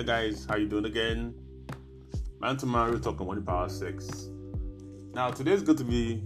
Hi 0.00 0.04
guys, 0.04 0.46
how 0.48 0.56
you 0.56 0.66
doing 0.66 0.86
again? 0.86 1.34
Man 2.40 2.56
to 2.56 2.64
man, 2.64 2.90
we're 2.90 3.00
talking 3.00 3.26
money 3.26 3.42
power 3.42 3.68
six. 3.68 4.30
Now 5.12 5.30
today's 5.30 5.62
going 5.62 5.76
to 5.76 5.84
be, 5.84 6.24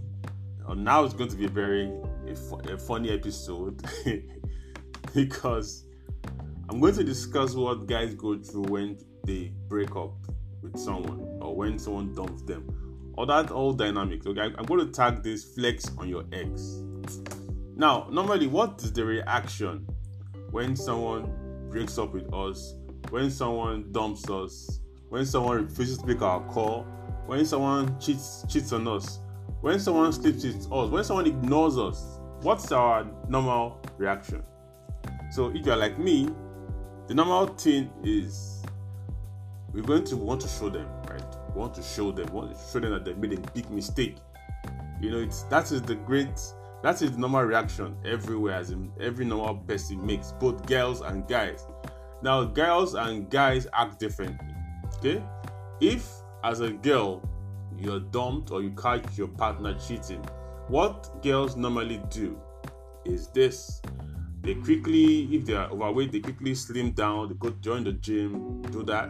or 0.65 0.77
now 0.77 1.03
it's 1.03 1.13
going 1.13 1.29
to 1.29 1.35
be 1.35 1.43
a 1.43 1.49
very 1.49 1.91
a, 2.25 2.73
a 2.73 2.77
funny 2.77 3.11
episode 3.11 3.85
because 5.13 5.83
I'm 6.69 6.79
going 6.79 6.93
to 6.93 7.03
discuss 7.03 7.53
what 7.53 7.85
guys 7.85 8.13
go 8.13 8.37
through 8.37 8.61
when 8.61 8.97
they 9.25 9.51
break 9.67 9.93
up 9.97 10.13
with 10.61 10.77
someone 10.79 11.19
or 11.41 11.53
when 11.53 11.77
someone 11.77 12.13
dumps 12.13 12.43
them, 12.43 13.11
or 13.17 13.25
that 13.25 13.47
whole 13.47 13.73
dynamic. 13.73 14.25
Okay, 14.25 14.39
I'm 14.39 14.65
going 14.65 14.85
to 14.85 14.91
tag 14.93 15.21
this 15.21 15.43
flex 15.43 15.91
on 15.97 16.07
your 16.07 16.23
ex. 16.31 16.81
Now, 17.75 18.07
normally, 18.09 18.47
what 18.47 18.81
is 18.85 18.93
the 18.93 19.03
reaction 19.03 19.85
when 20.51 20.77
someone 20.77 21.69
breaks 21.69 21.97
up 21.97 22.13
with 22.13 22.33
us, 22.33 22.73
when 23.15 23.31
someone 23.31 23.89
dumps 23.93 24.29
us, 24.29 24.81
when 25.07 25.25
someone 25.25 25.63
refuses 25.63 25.97
to 25.99 26.05
pick 26.05 26.21
our 26.21 26.41
call, 26.49 26.83
when 27.27 27.45
someone 27.45 27.97
cheats 27.97 28.43
cheats 28.49 28.73
on 28.73 28.85
us, 28.89 29.21
when 29.61 29.79
someone 29.79 30.11
sleeps 30.11 30.43
with 30.43 30.69
us, 30.69 30.89
when 30.89 31.01
someone 31.01 31.25
ignores 31.25 31.77
us? 31.77 32.19
What's 32.41 32.73
our 32.73 33.07
normal 33.29 33.79
reaction? 33.97 34.43
So 35.31 35.47
if 35.55 35.65
you're 35.65 35.77
like 35.77 35.97
me, 35.97 36.27
the 37.07 37.13
normal 37.13 37.47
thing 37.47 37.89
is 38.03 38.61
we're 39.71 39.81
going 39.81 40.03
to 40.03 40.17
want 40.17 40.41
to 40.41 40.49
show 40.49 40.67
them, 40.67 40.89
right? 41.09 41.23
We 41.53 41.61
want 41.61 41.73
to 41.75 41.83
show 41.83 42.11
them, 42.11 42.27
want 42.33 42.51
to 42.51 42.59
show 42.69 42.81
them 42.81 42.91
that 42.91 43.05
they 43.05 43.13
made 43.13 43.31
a 43.31 43.51
big 43.51 43.71
mistake. 43.71 44.17
You 44.99 45.11
know, 45.11 45.19
it's 45.19 45.43
that 45.43 45.71
is 45.71 45.81
the 45.81 45.95
great 45.95 46.37
that 46.83 47.01
is 47.01 47.13
the 47.13 47.17
normal 47.17 47.43
reaction 47.43 47.95
everywhere 48.03 48.55
as 48.55 48.71
in 48.71 48.91
every 48.99 49.23
normal 49.23 49.55
person 49.55 50.05
makes, 50.05 50.33
both 50.33 50.65
girls 50.67 50.99
and 50.99 51.25
guys. 51.29 51.65
Now, 52.21 52.43
girls 52.43 52.95
and 52.95 53.29
guys 53.29 53.67
act 53.73 53.99
differently. 53.99 54.53
Okay? 54.97 55.21
If 55.81 56.09
as 56.43 56.61
a 56.61 56.71
girl 56.71 57.27
you're 57.77 57.99
dumped 57.99 58.51
or 58.51 58.61
you 58.61 58.71
catch 58.71 59.17
your 59.17 59.27
partner 59.27 59.77
cheating, 59.79 60.23
what 60.67 61.21
girls 61.21 61.55
normally 61.55 62.01
do 62.09 62.39
is 63.03 63.27
this. 63.27 63.81
They 64.41 64.55
quickly, 64.55 65.23
if 65.35 65.45
they 65.45 65.53
are 65.53 65.69
overweight, 65.69 66.11
they 66.11 66.19
quickly 66.19 66.53
slim 66.55 66.91
down, 66.91 67.29
they 67.29 67.35
go 67.35 67.49
join 67.61 67.83
the 67.83 67.93
gym, 67.93 68.61
do 68.63 68.83
that. 68.83 69.09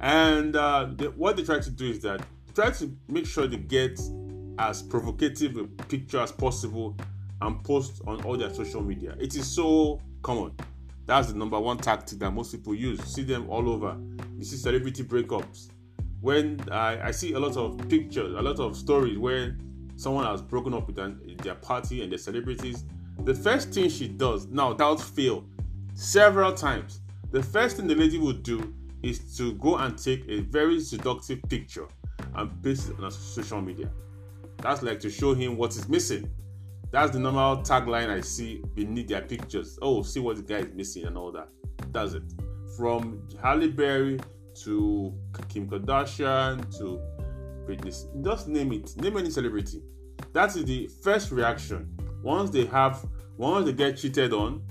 And 0.00 0.56
uh, 0.56 0.88
they, 0.96 1.08
what 1.08 1.36
they 1.36 1.44
try 1.44 1.60
to 1.60 1.70
do 1.70 1.90
is 1.90 2.00
that 2.00 2.24
try 2.54 2.70
to 2.70 2.96
make 3.08 3.26
sure 3.26 3.46
they 3.46 3.58
get 3.58 4.00
as 4.58 4.82
provocative 4.82 5.56
a 5.56 5.64
picture 5.84 6.20
as 6.20 6.32
possible 6.32 6.96
and 7.42 7.62
post 7.64 8.02
on 8.06 8.22
all 8.24 8.36
their 8.36 8.52
social 8.52 8.82
media. 8.82 9.14
It 9.18 9.34
is 9.34 9.46
so 9.46 10.00
common. 10.22 10.52
That's 11.10 11.32
the 11.32 11.36
number 11.36 11.58
one 11.58 11.76
tactic 11.76 12.20
that 12.20 12.30
most 12.30 12.52
people 12.52 12.72
use. 12.72 13.02
See 13.02 13.24
them 13.24 13.50
all 13.50 13.68
over. 13.68 13.96
You 14.38 14.44
see 14.44 14.54
celebrity 14.56 15.02
breakups. 15.02 15.70
When 16.20 16.60
I, 16.70 17.08
I 17.08 17.10
see 17.10 17.32
a 17.32 17.38
lot 17.40 17.56
of 17.56 17.76
pictures, 17.88 18.32
a 18.32 18.40
lot 18.40 18.60
of 18.60 18.76
stories 18.76 19.18
where 19.18 19.56
someone 19.96 20.24
has 20.26 20.40
broken 20.40 20.72
up 20.72 20.86
with 20.86 21.00
an, 21.00 21.36
their 21.42 21.56
party 21.56 22.04
and 22.04 22.12
their 22.12 22.18
celebrities, 22.20 22.84
the 23.24 23.34
first 23.34 23.72
thing 23.72 23.88
she 23.88 24.06
does, 24.06 24.46
now 24.46 24.68
without 24.68 25.00
fail, 25.00 25.44
several 25.94 26.54
times, 26.54 27.00
the 27.32 27.42
first 27.42 27.78
thing 27.78 27.88
the 27.88 27.96
lady 27.96 28.18
would 28.18 28.44
do 28.44 28.72
is 29.02 29.36
to 29.36 29.54
go 29.54 29.78
and 29.78 29.98
take 29.98 30.24
a 30.28 30.42
very 30.42 30.78
seductive 30.78 31.42
picture 31.48 31.88
and 32.36 32.62
paste 32.62 32.88
it 32.88 33.02
on 33.02 33.10
social 33.10 33.60
media. 33.60 33.90
That's 34.58 34.84
like 34.84 35.00
to 35.00 35.10
show 35.10 35.34
him 35.34 35.56
what 35.56 35.72
is 35.72 35.88
missing. 35.88 36.30
That's 36.90 37.12
the 37.12 37.20
normal 37.20 37.58
tagline 37.58 38.08
I 38.08 38.20
see 38.20 38.62
beneath 38.74 39.08
their 39.08 39.22
pictures. 39.22 39.78
Oh, 39.80 40.02
see 40.02 40.20
what 40.20 40.36
the 40.36 40.42
guy 40.42 40.66
is 40.66 40.74
missing 40.74 41.04
and 41.04 41.16
all 41.16 41.30
that. 41.32 41.48
Does 41.92 42.14
it. 42.14 42.22
From 42.76 43.22
Halle 43.42 43.68
Berry 43.68 44.18
to 44.64 45.14
Kim 45.48 45.68
Kardashian 45.68 46.76
to 46.78 47.00
Britney, 47.66 48.24
just 48.24 48.48
name 48.48 48.72
it. 48.72 48.96
Name 48.96 49.16
any 49.18 49.30
celebrity. 49.30 49.82
That 50.32 50.54
is 50.56 50.64
the 50.64 50.88
first 51.02 51.30
reaction. 51.30 51.96
Once 52.22 52.50
they 52.50 52.66
have, 52.66 53.04
once 53.36 53.66
they 53.66 53.72
get 53.72 53.96
cheated 53.96 54.32
on, 54.32 54.62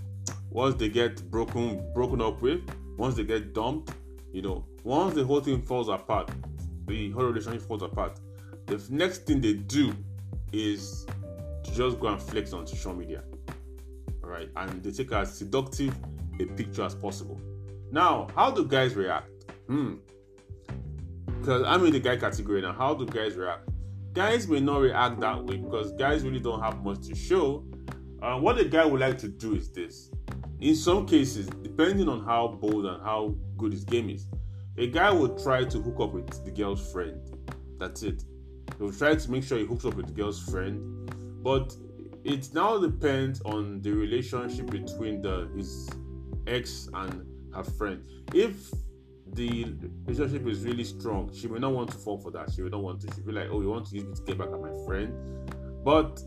once 0.49 0.75
they 0.75 0.89
get 0.89 1.21
broken 1.29 1.85
broken 1.94 2.21
up 2.21 2.41
with, 2.41 2.61
once 2.97 3.15
they 3.15 3.23
get 3.23 3.53
dumped, 3.53 3.94
you 4.31 4.41
know, 4.41 4.65
once 4.83 5.15
the 5.15 5.23
whole 5.23 5.41
thing 5.41 5.61
falls 5.61 5.89
apart, 5.89 6.29
the 6.88 7.11
whole 7.11 7.25
relationship 7.25 7.61
falls 7.61 7.81
apart, 7.81 8.19
the 8.65 8.83
next 8.89 9.25
thing 9.25 9.41
they 9.41 9.53
do 9.53 9.94
is 10.51 11.05
just 11.79 12.00
go 12.00 12.07
and 12.07 12.22
flex 12.22 12.51
on 12.51 12.67
social 12.67 12.94
media. 12.94 13.23
Right, 14.22 14.50
and 14.57 14.84
they 14.84 14.91
take 14.91 15.12
as 15.13 15.35
seductive 15.35 15.95
a 16.40 16.45
picture 16.45 16.84
as 16.84 16.94
possible. 16.94 17.40
Now, 17.91 18.28
how 18.35 18.51
do 18.51 18.66
guys 18.66 18.95
react? 18.95 19.29
Hmm. 19.67 19.95
Because 21.39 21.63
I'm 21.66 21.85
in 21.85 21.94
the 21.94 22.00
guy 22.00 22.18
category 22.18 22.62
now. 22.62 22.73
How 22.73 22.94
do 22.94 23.06
guys 23.06 23.35
react? 23.35 23.69
Guys 24.13 24.47
may 24.47 24.59
not 24.59 24.81
react 24.81 25.19
that 25.22 25.44
way 25.45 25.57
because 25.57 25.94
guys 25.94 26.23
really 26.23 26.39
don't 26.39 26.62
have 26.62 26.84
much 26.84 27.07
to 27.07 27.16
show. 27.16 27.66
Uh, 28.22 28.38
what 28.38 28.57
a 28.59 28.66
guy 28.66 28.85
would 28.85 29.00
like 29.00 29.18
to 29.19 29.29
do 29.29 29.56
is 29.56 29.72
this. 29.72 30.12
In 30.59 30.75
some 30.75 31.06
cases, 31.07 31.47
depending 31.47 32.09
on 32.09 32.25
how 32.25 32.59
bold 32.62 32.85
and 32.85 33.01
how 33.01 33.35
good 33.57 33.72
his 33.72 33.85
game 33.85 34.09
is, 34.09 34.28
a 34.78 34.88
guy 34.88 35.12
will 35.12 35.38
try 35.41 35.63
to 35.63 35.79
hook 35.79 36.00
up 36.01 36.13
with 36.13 36.44
the 36.44 36.51
girl's 36.51 36.91
friend. 36.91 37.22
That's 37.79 38.03
it. 38.03 38.23
He'll 38.78 38.91
try 38.91 39.16
to 39.16 39.31
make 39.31 39.44
sure 39.44 39.57
he 39.57 39.66
hooks 39.66 39.85
up 39.85 39.95
with 39.95 40.07
the 40.07 40.13
girl's 40.13 40.41
friend, 40.41 41.09
but 41.44 41.75
it 42.23 42.53
now 42.53 42.77
depends 42.77 43.41
on 43.41 43.81
the 43.81 43.91
relationship 43.91 44.69
between 44.69 45.22
the 45.22 45.50
his 45.55 45.89
ex 46.47 46.89
and 46.94 47.25
her 47.53 47.63
friend. 47.63 48.03
If 48.33 48.72
the 49.33 49.75
relationship 50.05 50.47
is 50.47 50.63
really 50.63 50.83
strong, 50.83 51.31
she 51.33 51.47
may 51.47 51.59
not 51.59 51.72
want 51.72 51.91
to 51.91 51.97
fall 51.97 52.17
for 52.17 52.31
that. 52.31 52.51
She 52.51 52.61
may 52.61 52.69
not 52.69 52.81
want 52.81 53.01
to. 53.01 53.16
She'll 53.16 53.25
be 53.25 53.31
like, 53.31 53.50
"Oh, 53.51 53.61
you 53.61 53.69
want 53.69 53.88
to 53.88 53.95
use 53.95 54.05
me 54.05 54.16
to 54.16 54.22
get 54.23 54.38
back 54.38 54.50
at 54.50 54.59
my 54.59 54.73
friend?" 54.85 55.13
But 55.83 56.22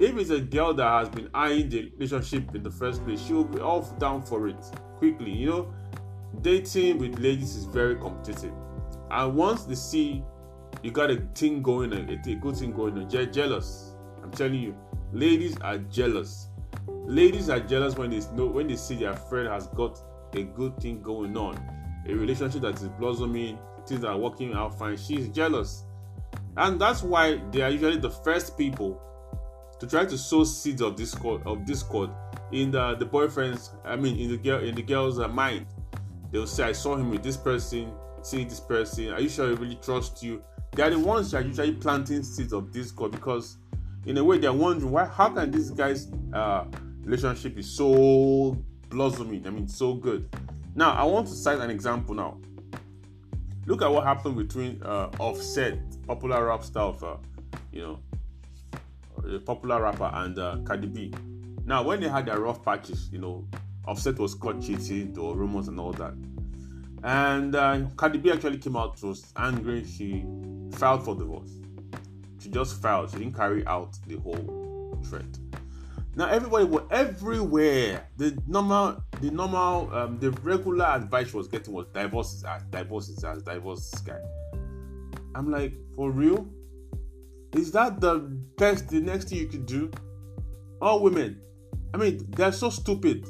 if 0.00 0.16
it's 0.16 0.30
a 0.30 0.40
girl 0.40 0.74
that 0.74 0.88
has 0.88 1.08
been 1.08 1.28
eyeing 1.34 1.68
the 1.68 1.92
relationship 1.96 2.54
in 2.54 2.62
the 2.62 2.70
first 2.70 3.04
place, 3.04 3.20
she 3.20 3.32
will 3.32 3.44
be 3.44 3.60
off 3.60 3.98
down 3.98 4.22
for 4.22 4.48
it 4.48 4.64
quickly. 4.98 5.32
You 5.32 5.46
know, 5.46 5.74
dating 6.40 6.98
with 6.98 7.18
ladies 7.18 7.54
is 7.56 7.64
very 7.64 7.96
competitive, 7.96 8.54
and 9.10 9.34
once 9.34 9.64
they 9.64 9.74
see 9.74 10.24
you 10.82 10.90
got 10.90 11.10
a 11.10 11.16
thing 11.34 11.62
going 11.62 11.92
a 11.92 12.34
good 12.34 12.56
thing 12.56 12.72
going 12.72 13.08
they're 13.08 13.26
jealous. 13.26 13.83
I'm 14.24 14.30
telling 14.30 14.54
you, 14.54 14.74
ladies 15.12 15.56
are 15.60 15.76
jealous. 15.76 16.48
Ladies 17.04 17.50
are 17.50 17.60
jealous 17.60 17.94
when 17.94 18.10
they 18.10 18.20
know 18.34 18.46
when 18.46 18.68
they 18.68 18.76
see 18.76 18.96
their 18.96 19.14
friend 19.14 19.48
has 19.48 19.66
got 19.68 19.98
a 20.32 20.42
good 20.42 20.76
thing 20.80 21.02
going 21.02 21.36
on, 21.36 21.56
a 22.08 22.14
relationship 22.14 22.62
that 22.62 22.76
is 22.76 22.88
blossoming, 22.88 23.58
things 23.86 24.02
are 24.02 24.16
working 24.16 24.54
out 24.54 24.78
fine. 24.78 24.96
She's 24.96 25.28
jealous, 25.28 25.84
and 26.56 26.80
that's 26.80 27.02
why 27.02 27.42
they 27.52 27.60
are 27.60 27.68
usually 27.68 27.98
the 27.98 28.10
first 28.10 28.56
people 28.56 28.98
to 29.78 29.86
try 29.86 30.06
to 30.06 30.16
sow 30.16 30.42
seeds 30.44 30.80
of 30.80 30.96
discord 30.96 31.42
of 31.44 31.66
discord 31.66 32.08
in 32.50 32.70
the 32.70 32.94
the 32.94 33.04
boyfriend's. 33.04 33.72
I 33.84 33.96
mean, 33.96 34.18
in 34.18 34.30
the 34.30 34.38
girl 34.38 34.64
in 34.64 34.74
the 34.74 34.82
girl's 34.82 35.18
uh, 35.18 35.28
mind. 35.28 35.66
They'll 36.32 36.46
say, 36.46 36.64
"I 36.64 36.72
saw 36.72 36.96
him 36.96 37.10
with 37.10 37.22
this 37.22 37.36
person, 37.36 37.92
seeing 38.22 38.48
this 38.48 38.58
person. 38.58 39.12
Are 39.12 39.20
you 39.20 39.28
sure 39.28 39.50
he 39.50 39.54
really 39.54 39.76
trusts 39.76 40.22
you?" 40.22 40.42
They 40.72 40.82
are 40.82 40.90
the 40.90 40.98
ones 40.98 41.30
that 41.30 41.44
are 41.44 41.46
usually 41.46 41.74
planting 41.74 42.24
seeds 42.24 42.52
of 42.52 42.72
discord 42.72 43.12
because, 43.12 43.58
in 44.06 44.18
a 44.18 44.24
way, 44.24 44.38
they're 44.38 44.52
wondering 44.52 44.92
why. 44.92 45.06
How 45.06 45.28
can 45.28 45.50
this 45.50 45.70
guy's 45.70 46.08
uh, 46.32 46.64
relationship 47.02 47.54
be 47.54 47.62
so 47.62 48.56
blossoming? 48.90 49.46
I 49.46 49.50
mean, 49.50 49.68
so 49.68 49.94
good. 49.94 50.28
Now, 50.74 50.92
I 50.92 51.04
want 51.04 51.28
to 51.28 51.34
cite 51.34 51.60
an 51.60 51.70
example. 51.70 52.14
Now, 52.14 52.38
look 53.66 53.82
at 53.82 53.90
what 53.90 54.04
happened 54.04 54.36
between 54.36 54.82
uh, 54.82 55.10
Offset, 55.18 55.78
popular 56.06 56.46
rap 56.46 56.64
star 56.64 56.88
of, 56.88 57.04
uh, 57.04 57.16
you 57.72 57.82
know, 57.82 57.98
a 59.36 59.38
popular 59.38 59.80
rapper, 59.82 60.10
and 60.14 60.38
uh, 60.38 60.58
Cardi 60.64 60.86
B. 60.86 61.12
Now, 61.64 61.82
when 61.82 62.00
they 62.00 62.08
had 62.08 62.26
their 62.26 62.40
rough 62.40 62.62
patches, 62.62 63.08
you 63.10 63.18
know, 63.18 63.46
Offset 63.86 64.18
was 64.18 64.34
caught 64.34 64.60
cheating, 64.60 65.14
were 65.14 65.34
rumors 65.34 65.68
and 65.68 65.80
all 65.80 65.92
that. 65.92 66.14
And 67.04 67.54
uh, 67.54 67.80
Cardi 67.96 68.18
B 68.18 68.30
actually 68.30 68.58
came 68.58 68.76
out, 68.76 69.02
was 69.02 69.32
angry. 69.36 69.84
She 69.84 70.24
filed 70.72 71.04
for 71.04 71.14
divorce. 71.14 71.50
She 72.44 72.50
just 72.50 72.82
filed. 72.82 73.10
She 73.10 73.16
didn't 73.16 73.36
carry 73.36 73.66
out 73.66 73.96
the 74.06 74.16
whole 74.16 74.98
threat. 75.06 75.24
Now 76.14 76.28
everybody 76.28 76.66
was 76.66 76.82
everywhere. 76.90 78.06
The 78.18 78.38
normal, 78.46 79.02
the 79.22 79.30
normal, 79.30 79.90
um, 79.94 80.18
the 80.18 80.30
regular 80.42 80.84
advice 80.84 81.30
she 81.30 81.38
was 81.38 81.48
getting 81.48 81.72
was 81.72 81.86
divorce 81.94 82.32
his 82.32 82.44
ass, 82.44 82.62
divorce 82.70 83.08
divorce 83.46 83.90
guy. 84.04 84.20
I'm 85.34 85.50
like, 85.50 85.72
for 85.96 86.10
real? 86.10 86.46
Is 87.54 87.72
that 87.72 88.02
the 88.02 88.18
best, 88.58 88.90
the 88.90 89.00
next 89.00 89.30
thing 89.30 89.38
you 89.38 89.46
could 89.46 89.64
do? 89.64 89.90
All 90.82 91.02
women, 91.02 91.40
I 91.94 91.96
mean, 91.96 92.26
they're 92.36 92.52
so 92.52 92.68
stupid. 92.68 93.26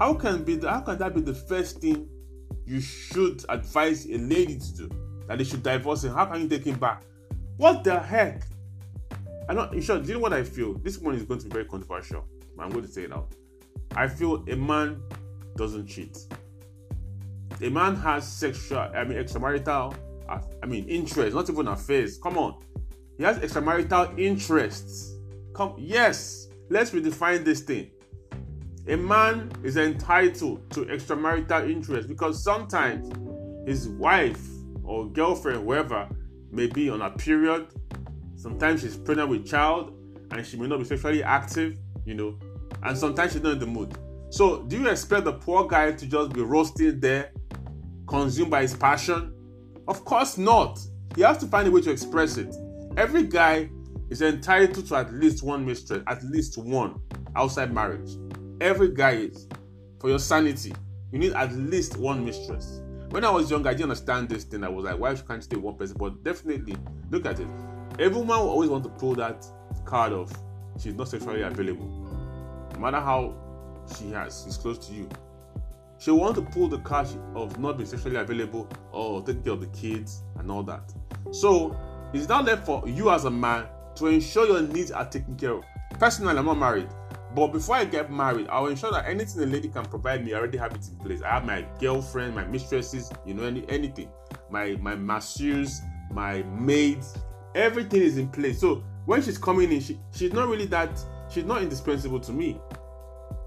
How 0.00 0.14
can 0.14 0.42
be? 0.42 0.56
The, 0.56 0.68
how 0.68 0.80
can 0.80 0.98
that 0.98 1.14
be 1.14 1.20
the 1.20 1.34
first 1.34 1.78
thing 1.78 2.08
you 2.66 2.80
should 2.80 3.44
advise 3.48 4.04
a 4.06 4.18
lady 4.18 4.58
to 4.58 4.76
do? 4.76 4.90
That 5.28 5.38
they 5.38 5.44
should 5.44 5.62
divorce 5.62 6.02
him. 6.02 6.12
How 6.12 6.24
can 6.24 6.40
you 6.40 6.48
take 6.48 6.64
him 6.64 6.80
back? 6.80 7.04
What 7.62 7.84
the 7.84 8.00
heck? 8.00 8.42
I'm 9.48 9.54
not 9.54 9.72
in 9.72 9.80
short. 9.82 10.02
Do 10.02 10.08
you 10.08 10.14
know 10.14 10.20
what 10.20 10.32
I 10.32 10.42
feel? 10.42 10.74
This 10.78 10.98
one 10.98 11.14
is 11.14 11.22
going 11.22 11.38
to 11.38 11.46
be 11.46 11.52
very 11.52 11.64
controversial. 11.64 12.24
But 12.56 12.64
I'm 12.64 12.70
going 12.70 12.84
to 12.84 12.90
say 12.90 13.02
it 13.02 13.12
out. 13.12 13.36
I 13.94 14.08
feel 14.08 14.44
a 14.48 14.56
man 14.56 15.00
doesn't 15.56 15.86
cheat. 15.86 16.18
a 17.60 17.70
man 17.70 17.94
has 17.94 18.26
sexual, 18.26 18.80
I 18.80 19.04
mean, 19.04 19.16
extramarital, 19.16 19.94
uh, 20.28 20.40
I 20.60 20.66
mean, 20.66 20.88
interest, 20.88 21.36
not 21.36 21.48
even 21.48 21.68
affairs. 21.68 22.18
Come 22.18 22.36
on. 22.36 22.58
He 23.16 23.22
has 23.22 23.38
extramarital 23.38 24.18
interests. 24.18 25.14
Come, 25.54 25.76
yes, 25.78 26.48
let's 26.68 26.90
redefine 26.90 27.44
this 27.44 27.60
thing. 27.60 27.92
A 28.88 28.96
man 28.96 29.52
is 29.62 29.76
entitled 29.76 30.68
to 30.72 30.86
extramarital 30.86 31.70
interest 31.70 32.08
because 32.08 32.42
sometimes 32.42 33.08
his 33.68 33.88
wife 33.88 34.44
or 34.82 35.08
girlfriend, 35.08 35.62
whoever, 35.62 36.08
may 36.52 36.66
be 36.66 36.90
on 36.90 37.02
a 37.02 37.10
period. 37.10 37.66
Sometimes 38.36 38.82
she's 38.82 38.96
pregnant 38.96 39.30
with 39.30 39.46
child 39.46 39.96
and 40.30 40.46
she 40.46 40.56
may 40.56 40.66
not 40.66 40.78
be 40.78 40.84
sexually 40.84 41.22
active, 41.22 41.78
you 42.04 42.14
know, 42.14 42.38
and 42.82 42.96
sometimes 42.96 43.32
she's 43.32 43.42
not 43.42 43.52
in 43.52 43.58
the 43.58 43.66
mood. 43.66 43.96
So, 44.30 44.62
do 44.62 44.78
you 44.78 44.88
expect 44.88 45.24
the 45.24 45.32
poor 45.32 45.66
guy 45.66 45.92
to 45.92 46.06
just 46.06 46.32
be 46.32 46.40
roasted 46.40 47.00
there, 47.00 47.32
consumed 48.06 48.50
by 48.50 48.62
his 48.62 48.74
passion? 48.74 49.34
Of 49.88 50.04
course 50.04 50.38
not. 50.38 50.80
He 51.14 51.22
has 51.22 51.38
to 51.38 51.46
find 51.46 51.68
a 51.68 51.70
way 51.70 51.82
to 51.82 51.90
express 51.90 52.36
it. 52.36 52.54
Every 52.96 53.24
guy 53.24 53.68
is 54.08 54.22
entitled 54.22 54.86
to 54.86 54.96
at 54.96 55.12
least 55.12 55.42
one 55.42 55.66
mistress, 55.66 56.02
at 56.06 56.22
least 56.24 56.56
one 56.58 57.00
outside 57.36 57.72
marriage. 57.72 58.16
Every 58.60 58.94
guy 58.94 59.12
is. 59.12 59.48
For 60.00 60.08
your 60.08 60.18
sanity, 60.18 60.72
you 61.12 61.18
need 61.18 61.32
at 61.34 61.52
least 61.52 61.96
one 61.96 62.24
mistress. 62.24 62.80
When 63.12 63.26
I 63.26 63.30
was 63.30 63.50
young, 63.50 63.66
I 63.66 63.72
didn't 63.72 63.90
understand 63.90 64.30
this 64.30 64.44
thing. 64.44 64.64
I 64.64 64.70
was 64.70 64.86
like, 64.86 64.98
why 64.98 65.14
can't 65.14 65.32
you 65.32 65.42
stay 65.42 65.56
one 65.58 65.76
person? 65.76 65.98
But 65.98 66.24
definitely, 66.24 66.76
look 67.10 67.26
at 67.26 67.40
it. 67.40 67.46
Everyone 67.98 68.26
will 68.26 68.48
always 68.48 68.70
want 68.70 68.84
to 68.84 68.88
pull 68.88 69.14
that 69.16 69.44
card 69.84 70.14
of 70.14 70.32
she's 70.80 70.94
not 70.94 71.08
sexually 71.08 71.42
available. 71.42 71.86
No 72.72 72.78
matter 72.78 73.00
how 73.00 73.34
she 73.98 74.10
has, 74.12 74.44
she's 74.46 74.56
close 74.56 74.78
to 74.88 74.94
you. 74.94 75.10
She'll 75.98 76.16
want 76.16 76.36
to 76.36 76.40
pull 76.40 76.68
the 76.68 76.78
card 76.78 77.06
of 77.34 77.58
not 77.58 77.76
being 77.76 77.86
sexually 77.86 78.16
available 78.16 78.66
or 78.92 79.20
taking 79.20 79.42
care 79.42 79.52
of 79.52 79.60
the 79.60 79.78
kids 79.78 80.22
and 80.38 80.50
all 80.50 80.62
that. 80.62 80.90
So 81.32 81.78
it's 82.14 82.30
now 82.30 82.40
left 82.40 82.64
for 82.64 82.82
you 82.88 83.10
as 83.10 83.26
a 83.26 83.30
man 83.30 83.66
to 83.96 84.06
ensure 84.06 84.46
your 84.46 84.62
needs 84.62 84.90
are 84.90 85.04
taken 85.04 85.36
care 85.36 85.52
of. 85.52 85.64
Personally, 85.98 86.38
I'm 86.38 86.46
not 86.46 86.56
married. 86.56 86.88
But 87.34 87.48
before 87.48 87.76
I 87.76 87.84
get 87.84 88.10
married, 88.10 88.48
I'll 88.50 88.66
ensure 88.66 88.90
that 88.90 89.06
anything 89.06 89.42
a 89.42 89.46
lady 89.46 89.68
can 89.68 89.84
provide 89.84 90.24
me, 90.24 90.34
I 90.34 90.38
already 90.38 90.58
have 90.58 90.72
it 90.72 90.86
in 90.86 90.96
place. 90.98 91.22
I 91.22 91.30
have 91.30 91.46
my 91.46 91.66
girlfriend, 91.80 92.34
my 92.34 92.44
mistresses, 92.44 93.10
you 93.24 93.32
know, 93.34 93.44
any 93.44 93.66
anything. 93.70 94.10
My 94.50 94.76
my 94.80 94.94
masseurs, 94.94 95.80
my 96.10 96.42
maids, 96.42 97.16
everything 97.54 98.02
is 98.02 98.18
in 98.18 98.28
place. 98.28 98.60
So 98.60 98.84
when 99.06 99.22
she's 99.22 99.38
coming 99.38 99.72
in, 99.72 99.80
she, 99.80 99.98
she's 100.12 100.32
not 100.32 100.48
really 100.48 100.66
that 100.66 101.02
she's 101.30 101.44
not 101.44 101.62
indispensable 101.62 102.20
to 102.20 102.32
me. 102.32 102.60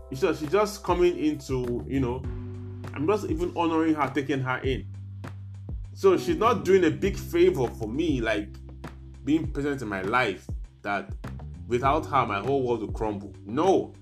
She's 0.09 0.21
just, 0.21 0.39
she's 0.39 0.51
just 0.51 0.83
coming 0.83 1.17
into, 1.17 1.83
you 1.88 1.99
know, 1.99 2.21
I'm 2.93 3.07
just 3.07 3.25
even 3.29 3.51
honoring 3.55 3.95
her, 3.95 4.11
taking 4.13 4.41
her 4.41 4.57
in. 4.59 4.88
So 5.93 6.17
she's 6.17 6.38
not 6.38 6.65
doing 6.65 6.85
a 6.85 6.91
big 6.91 7.17
favor 7.17 7.67
for 7.67 7.88
me, 7.88 8.21
like 8.21 8.49
being 9.23 9.51
present 9.51 9.81
in 9.81 9.88
my 9.88 10.01
life 10.01 10.45
that 10.81 11.11
Without 11.67 12.06
her, 12.06 12.25
my 12.25 12.39
whole 12.39 12.63
world 12.63 12.81
will 12.81 12.91
crumble. 12.91 13.33
No, 13.45 13.94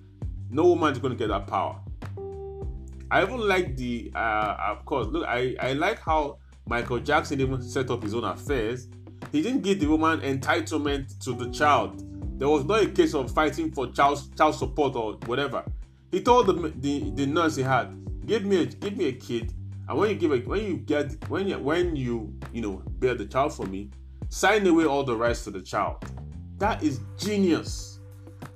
no 0.49 0.65
woman 0.65 0.91
is 0.91 0.99
going 0.99 1.13
to 1.13 1.17
get 1.17 1.29
that 1.29 1.47
power. 1.47 1.79
I 3.09 3.21
even 3.21 3.39
like 3.47 3.77
the, 3.77 4.11
uh, 4.15 4.57
of 4.71 4.85
course, 4.85 5.07
look, 5.07 5.25
I, 5.27 5.55
I 5.59 5.73
like 5.73 5.99
how 5.99 6.39
Michael 6.67 6.99
Jackson 6.99 7.39
even 7.41 7.61
set 7.61 7.89
up 7.91 8.03
his 8.03 8.13
own 8.13 8.23
affairs. 8.23 8.87
He 9.31 9.41
didn't 9.41 9.61
give 9.61 9.79
the 9.79 9.87
woman 9.87 10.19
entitlement 10.21 11.19
to 11.23 11.33
the 11.33 11.49
child. 11.51 12.03
There 12.39 12.49
was 12.49 12.65
not 12.65 12.83
a 12.83 12.87
case 12.87 13.13
of 13.13 13.31
fighting 13.31 13.71
for 13.71 13.87
child 13.91 14.21
child 14.35 14.55
support 14.55 14.95
or 14.95 15.13
whatever. 15.25 15.63
He 16.11 16.21
told 16.21 16.47
the 16.47 16.73
the, 16.77 17.11
the 17.11 17.25
nurse 17.25 17.55
he 17.55 17.63
had, 17.63 17.95
give 18.25 18.45
me 18.45 18.63
a 18.63 18.65
give 18.65 18.97
me 18.97 19.07
a 19.09 19.13
kid, 19.13 19.53
and 19.87 19.97
when 19.97 20.09
you 20.09 20.15
give 20.15 20.31
it, 20.31 20.47
when 20.47 20.63
you 20.65 20.77
get 20.77 21.29
when 21.29 21.47
you 21.47 21.59
when 21.59 21.95
you 21.95 22.33
you 22.51 22.61
know 22.61 22.81
bear 22.99 23.15
the 23.15 23.25
child 23.25 23.53
for 23.53 23.65
me, 23.65 23.91
sign 24.29 24.65
away 24.65 24.85
all 24.85 25.03
the 25.03 25.15
rights 25.15 25.43
to 25.43 25.51
the 25.51 25.61
child. 25.61 26.03
That 26.63 26.81
is 26.81 27.01
genius. 27.17 27.99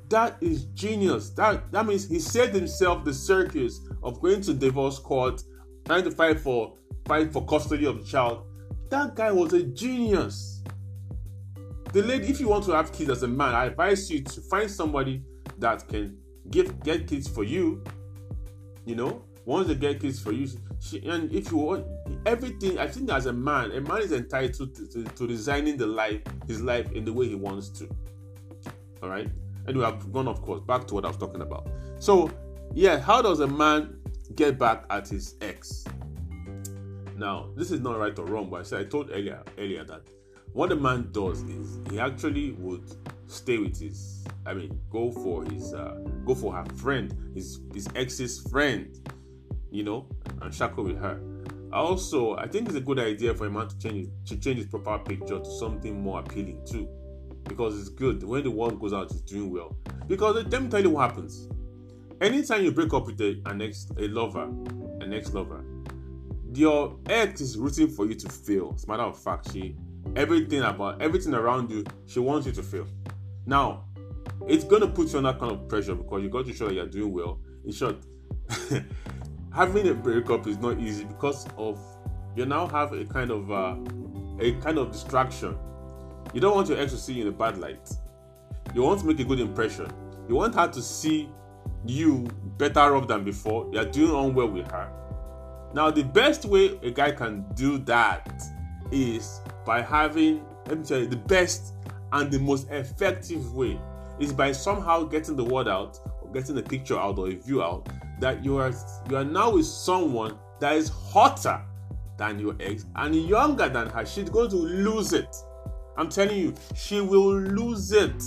That 0.07 0.37
is 0.39 0.63
genius. 0.67 1.31
That 1.31 1.69
that 1.73 1.85
means 1.85 2.07
he 2.07 2.19
saved 2.19 2.55
himself 2.55 3.03
the 3.03 3.13
circus 3.13 3.81
of 4.01 4.21
going 4.21 4.39
to 4.43 4.53
divorce 4.53 4.97
court, 4.97 5.43
trying 5.83 6.05
to 6.05 6.11
fight 6.11 6.39
for 6.39 6.77
fight 7.05 7.33
for 7.33 7.45
custody 7.45 7.85
of 7.85 7.99
the 7.99 8.05
child. 8.05 8.45
That 8.89 9.15
guy 9.15 9.33
was 9.33 9.51
a 9.51 9.61
genius. 9.61 10.63
The 11.91 12.01
lady, 12.01 12.29
if 12.29 12.39
you 12.39 12.47
want 12.47 12.63
to 12.67 12.71
have 12.71 12.93
kids 12.93 13.09
as 13.09 13.23
a 13.23 13.27
man, 13.27 13.53
I 13.53 13.65
advise 13.65 14.09
you 14.09 14.23
to 14.23 14.39
find 14.39 14.71
somebody 14.71 15.21
that 15.57 15.85
can 15.89 16.17
give 16.49 16.81
get 16.85 17.07
kids 17.07 17.27
for 17.27 17.43
you. 17.43 17.83
You 18.85 18.95
know, 18.95 19.21
once 19.47 19.69
they 19.69 19.75
get 19.75 20.01
kids 20.01 20.19
for 20.19 20.33
you, 20.33 20.45
she, 20.81 21.01
and 21.07 21.31
if 21.31 21.51
you 21.51 21.57
want 21.57 21.87
everything, 22.25 22.77
I 22.77 22.85
think 22.85 23.09
as 23.09 23.27
a 23.27 23.33
man, 23.33 23.71
a 23.71 23.79
man 23.79 24.01
is 24.01 24.11
entitled 24.11 24.75
to, 24.75 24.85
to, 24.87 25.03
to 25.05 25.25
designing 25.25 25.77
the 25.77 25.87
life, 25.87 26.19
his 26.47 26.61
life 26.61 26.91
in 26.91 27.05
the 27.05 27.13
way 27.13 27.29
he 27.29 27.35
wants 27.35 27.69
to. 27.69 27.87
All 29.01 29.07
right. 29.07 29.29
Anyway, 29.65 29.85
we 29.85 29.91
have 29.91 30.11
gone, 30.11 30.27
of 30.27 30.41
course, 30.41 30.59
back 30.59 30.85
to 30.87 30.95
what 30.95 31.05
I 31.05 31.07
was 31.07 31.15
talking 31.15 31.41
about. 31.41 31.69
So, 31.97 32.29
yeah, 32.73 32.99
how 32.99 33.21
does 33.21 33.39
a 33.39 33.47
man 33.47 33.97
get 34.35 34.59
back 34.59 34.83
at 34.89 35.07
his 35.07 35.35
ex? 35.39 35.85
Now, 37.15 37.47
this 37.55 37.71
is 37.71 37.79
not 37.79 37.97
right 37.97 38.19
or 38.19 38.25
wrong, 38.25 38.49
but 38.49 38.59
I 38.59 38.63
said 38.63 38.81
I 38.81 38.83
told 38.83 39.11
earlier 39.11 39.43
earlier 39.57 39.85
that 39.85 40.01
what 40.51 40.73
a 40.73 40.75
man 40.75 41.07
does 41.13 41.43
is 41.43 41.79
he 41.89 42.01
actually 42.01 42.51
would 42.51 42.83
stay 43.27 43.59
with 43.59 43.79
his, 43.79 44.25
I 44.45 44.53
mean, 44.53 44.77
go 44.89 45.09
for 45.11 45.45
his, 45.45 45.73
uh, 45.73 45.99
go 46.25 46.35
for 46.35 46.53
her 46.53 46.65
friend, 46.75 47.15
his 47.33 47.61
his 47.73 47.87
ex's 47.95 48.41
friend, 48.41 48.93
you 49.71 49.83
know, 49.83 50.07
and 50.41 50.53
shackle 50.53 50.83
with 50.83 50.99
her. 50.99 51.19
Also, 51.73 52.35
I 52.37 52.47
think 52.47 52.67
it's 52.67 52.77
a 52.77 52.81
good 52.81 52.99
idea 52.99 53.33
for 53.33 53.45
a 53.45 53.49
man 53.49 53.67
to 53.67 53.77
change 53.77 54.09
to 54.25 54.37
change 54.37 54.57
his 54.57 54.67
profile 54.67 54.99
picture 54.99 55.39
to 55.39 55.51
something 55.59 56.01
more 56.01 56.19
appealing 56.21 56.65
too, 56.65 56.87
because 57.43 57.79
it's 57.79 57.89
good 57.89 58.23
when 58.23 58.43
the 58.43 58.51
world 58.51 58.79
goes 58.79 58.93
out, 58.93 59.11
he's 59.11 59.21
doing 59.21 59.51
well. 59.51 59.75
Because 60.07 60.45
let 60.45 60.63
me 60.63 60.69
tell 60.69 60.81
you 60.81 60.91
what 60.91 61.09
happens. 61.09 61.49
Anytime 62.21 62.63
you 62.63 62.71
break 62.71 62.93
up 62.93 63.05
with 63.05 63.21
a, 63.21 63.39
an 63.45 63.61
ex, 63.61 63.87
a 63.97 64.07
lover, 64.07 64.43
an 64.43 65.13
ex-lover, 65.13 65.63
your 66.53 66.97
ex 67.09 67.41
is 67.41 67.57
rooting 67.57 67.89
for 67.89 68.05
you 68.07 68.15
to 68.15 68.29
fail. 68.29 68.73
As 68.75 68.85
a 68.85 68.87
matter 68.87 69.03
of 69.03 69.21
fact, 69.21 69.51
she 69.51 69.75
everything 70.15 70.63
about 70.63 71.01
everything 71.01 71.33
around 71.33 71.69
you, 71.69 71.83
she 72.05 72.19
wants 72.19 72.47
you 72.47 72.53
to 72.53 72.63
fail. 72.63 72.87
Now, 73.45 73.85
it's 74.47 74.63
gonna 74.63 74.87
put 74.87 75.11
you 75.11 75.17
under 75.19 75.33
kind 75.33 75.51
of 75.51 75.67
pressure 75.67 75.95
because 75.95 76.23
you 76.23 76.29
got 76.29 76.45
to 76.45 76.53
show 76.53 76.67
that 76.67 76.73
you're 76.73 76.87
doing 76.87 77.11
well. 77.11 77.39
In 77.65 77.71
short, 77.71 77.97
having 79.57 79.87
a 79.87 79.93
breakup 79.93 80.45
is 80.45 80.59
not 80.59 80.77
easy 80.77 81.03
because 81.03 81.47
of 81.57 81.79
you 82.35 82.45
now 82.45 82.67
have 82.67 82.93
a 82.93 83.03
kind 83.05 83.31
of 83.31 83.51
uh, 83.51 83.75
a 84.39 84.51
kind 84.61 84.77
of 84.77 84.91
distraction. 84.91 85.57
You 86.31 86.39
don't 86.39 86.55
want 86.55 86.69
your 86.69 86.79
ex 86.79 86.91
to 86.91 86.97
see 86.99 87.13
you 87.13 87.23
in 87.23 87.29
a 87.29 87.35
bad 87.35 87.57
light. 87.57 87.89
You 88.75 88.83
want 88.83 88.99
to 88.99 89.07
make 89.07 89.19
a 89.19 89.23
good 89.23 89.39
impression. 89.39 89.91
You 90.29 90.35
want 90.35 90.53
her 90.53 90.67
to 90.67 90.79
see 90.79 91.31
you 91.87 92.27
better 92.59 92.95
off 92.95 93.07
than 93.07 93.23
before. 93.23 93.67
You're 93.73 93.85
doing 93.85 94.11
unwell 94.11 94.49
with 94.49 94.69
her. 94.69 94.91
Now, 95.73 95.89
the 95.89 96.03
best 96.03 96.45
way 96.45 96.77
a 96.83 96.91
guy 96.91 97.11
can 97.11 97.43
do 97.55 97.79
that 97.79 98.43
is 98.91 99.41
by 99.65 99.81
having, 99.81 100.45
let 100.67 100.77
me 100.77 100.85
tell 100.85 100.99
you, 100.99 101.07
the 101.07 101.15
best 101.15 101.73
and 102.11 102.31
the 102.31 102.39
most 102.39 102.69
effective 102.69 103.55
way 103.55 103.79
is 104.19 104.31
by 104.31 104.51
somehow 104.51 105.03
getting 105.03 105.35
the 105.35 105.43
word 105.43 105.67
out 105.67 105.99
or 106.21 106.31
getting 106.31 106.57
a 106.59 106.61
picture 106.61 106.99
out 106.99 107.17
or 107.17 107.29
a 107.29 107.35
view 107.35 107.63
out 107.63 107.89
that 108.19 108.43
you 108.43 108.57
are 108.57 108.73
you 109.09 109.17
are 109.17 109.23
now 109.23 109.51
with 109.51 109.65
someone 109.65 110.37
that 110.59 110.75
is 110.75 110.89
hotter 110.89 111.61
than 112.17 112.39
your 112.39 112.55
ex 112.59 112.85
and 112.95 113.15
younger 113.15 113.69
than 113.69 113.89
her, 113.89 114.05
she's 114.05 114.29
going 114.29 114.49
to 114.49 114.55
lose 114.55 115.13
it. 115.13 115.35
I'm 115.95 116.09
telling 116.09 116.37
you, 116.37 116.53
she 116.75 117.01
will 117.01 117.39
lose 117.39 117.91
it. 117.91 118.23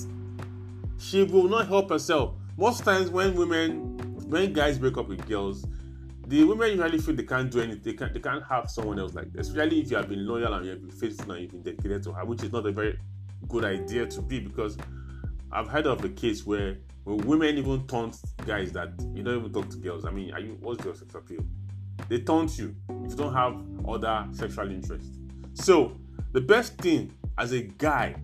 She 0.99 1.23
will 1.25 1.49
not 1.49 1.69
help 1.69 1.91
herself. 1.91 2.35
Most 2.57 2.85
times 2.85 3.11
when 3.11 3.35
women, 3.35 3.99
when 4.29 4.53
guys 4.53 4.79
break 4.79 4.97
up 4.97 5.09
with 5.09 5.27
girls, 5.27 5.67
the 6.27 6.45
women 6.45 6.71
usually 6.71 6.99
feel 6.99 7.17
they 7.17 7.25
can't 7.25 7.51
do 7.51 7.61
anything. 7.61 7.83
They 7.83 7.93
can't, 7.95 8.15
they 8.15 8.21
can't 8.21 8.45
have 8.45 8.71
someone 8.71 8.99
else 8.99 9.15
like 9.15 9.33
this. 9.33 9.49
Especially 9.49 9.81
if 9.81 9.91
you 9.91 9.97
have 9.97 10.09
been 10.09 10.27
loyal 10.27 10.55
and 10.55 10.65
you 10.65 10.73
have 10.73 10.81
been 10.81 10.91
faithful 10.91 11.33
and 11.33 11.43
you've 11.43 11.51
been 11.51 11.63
dedicated 11.63 12.03
to 12.05 12.13
her, 12.13 12.25
which 12.25 12.43
is 12.43 12.53
not 12.53 12.67
a 12.67 12.73
very 12.73 12.99
good 13.49 13.65
idea 13.65 14.07
to 14.07 14.23
be 14.23 14.39
because 14.39 14.77
I've 15.51 15.69
heard 15.69 15.87
of 15.87 16.05
a 16.05 16.09
case 16.09 16.47
where 16.47 16.77
women 17.05 17.57
even 17.57 17.87
taunt 17.87 18.17
guys 18.47 18.73
that 18.73 18.91
you 19.15 19.23
don't 19.23 19.39
even 19.39 19.53
talk 19.53 19.69
to 19.71 19.77
girls. 19.79 20.05
I 20.05 20.11
mean, 20.11 20.33
are 20.33 20.41
you 20.41 20.57
what's 20.61 20.85
your 20.85 20.95
sex 20.95 21.15
appeal? 21.15 21.45
They 22.09 22.21
taunt 22.21 22.59
you 22.59 22.75
if 23.05 23.13
you 23.13 23.17
don't 23.17 23.35
have 23.35 23.61
other 23.89 24.27
sexual 24.33 24.71
interest. 24.71 25.15
So 25.55 25.97
the 26.33 26.41
best 26.41 26.77
thing 26.79 27.13
as 27.39 27.53
a 27.53 27.63
guy, 27.63 28.15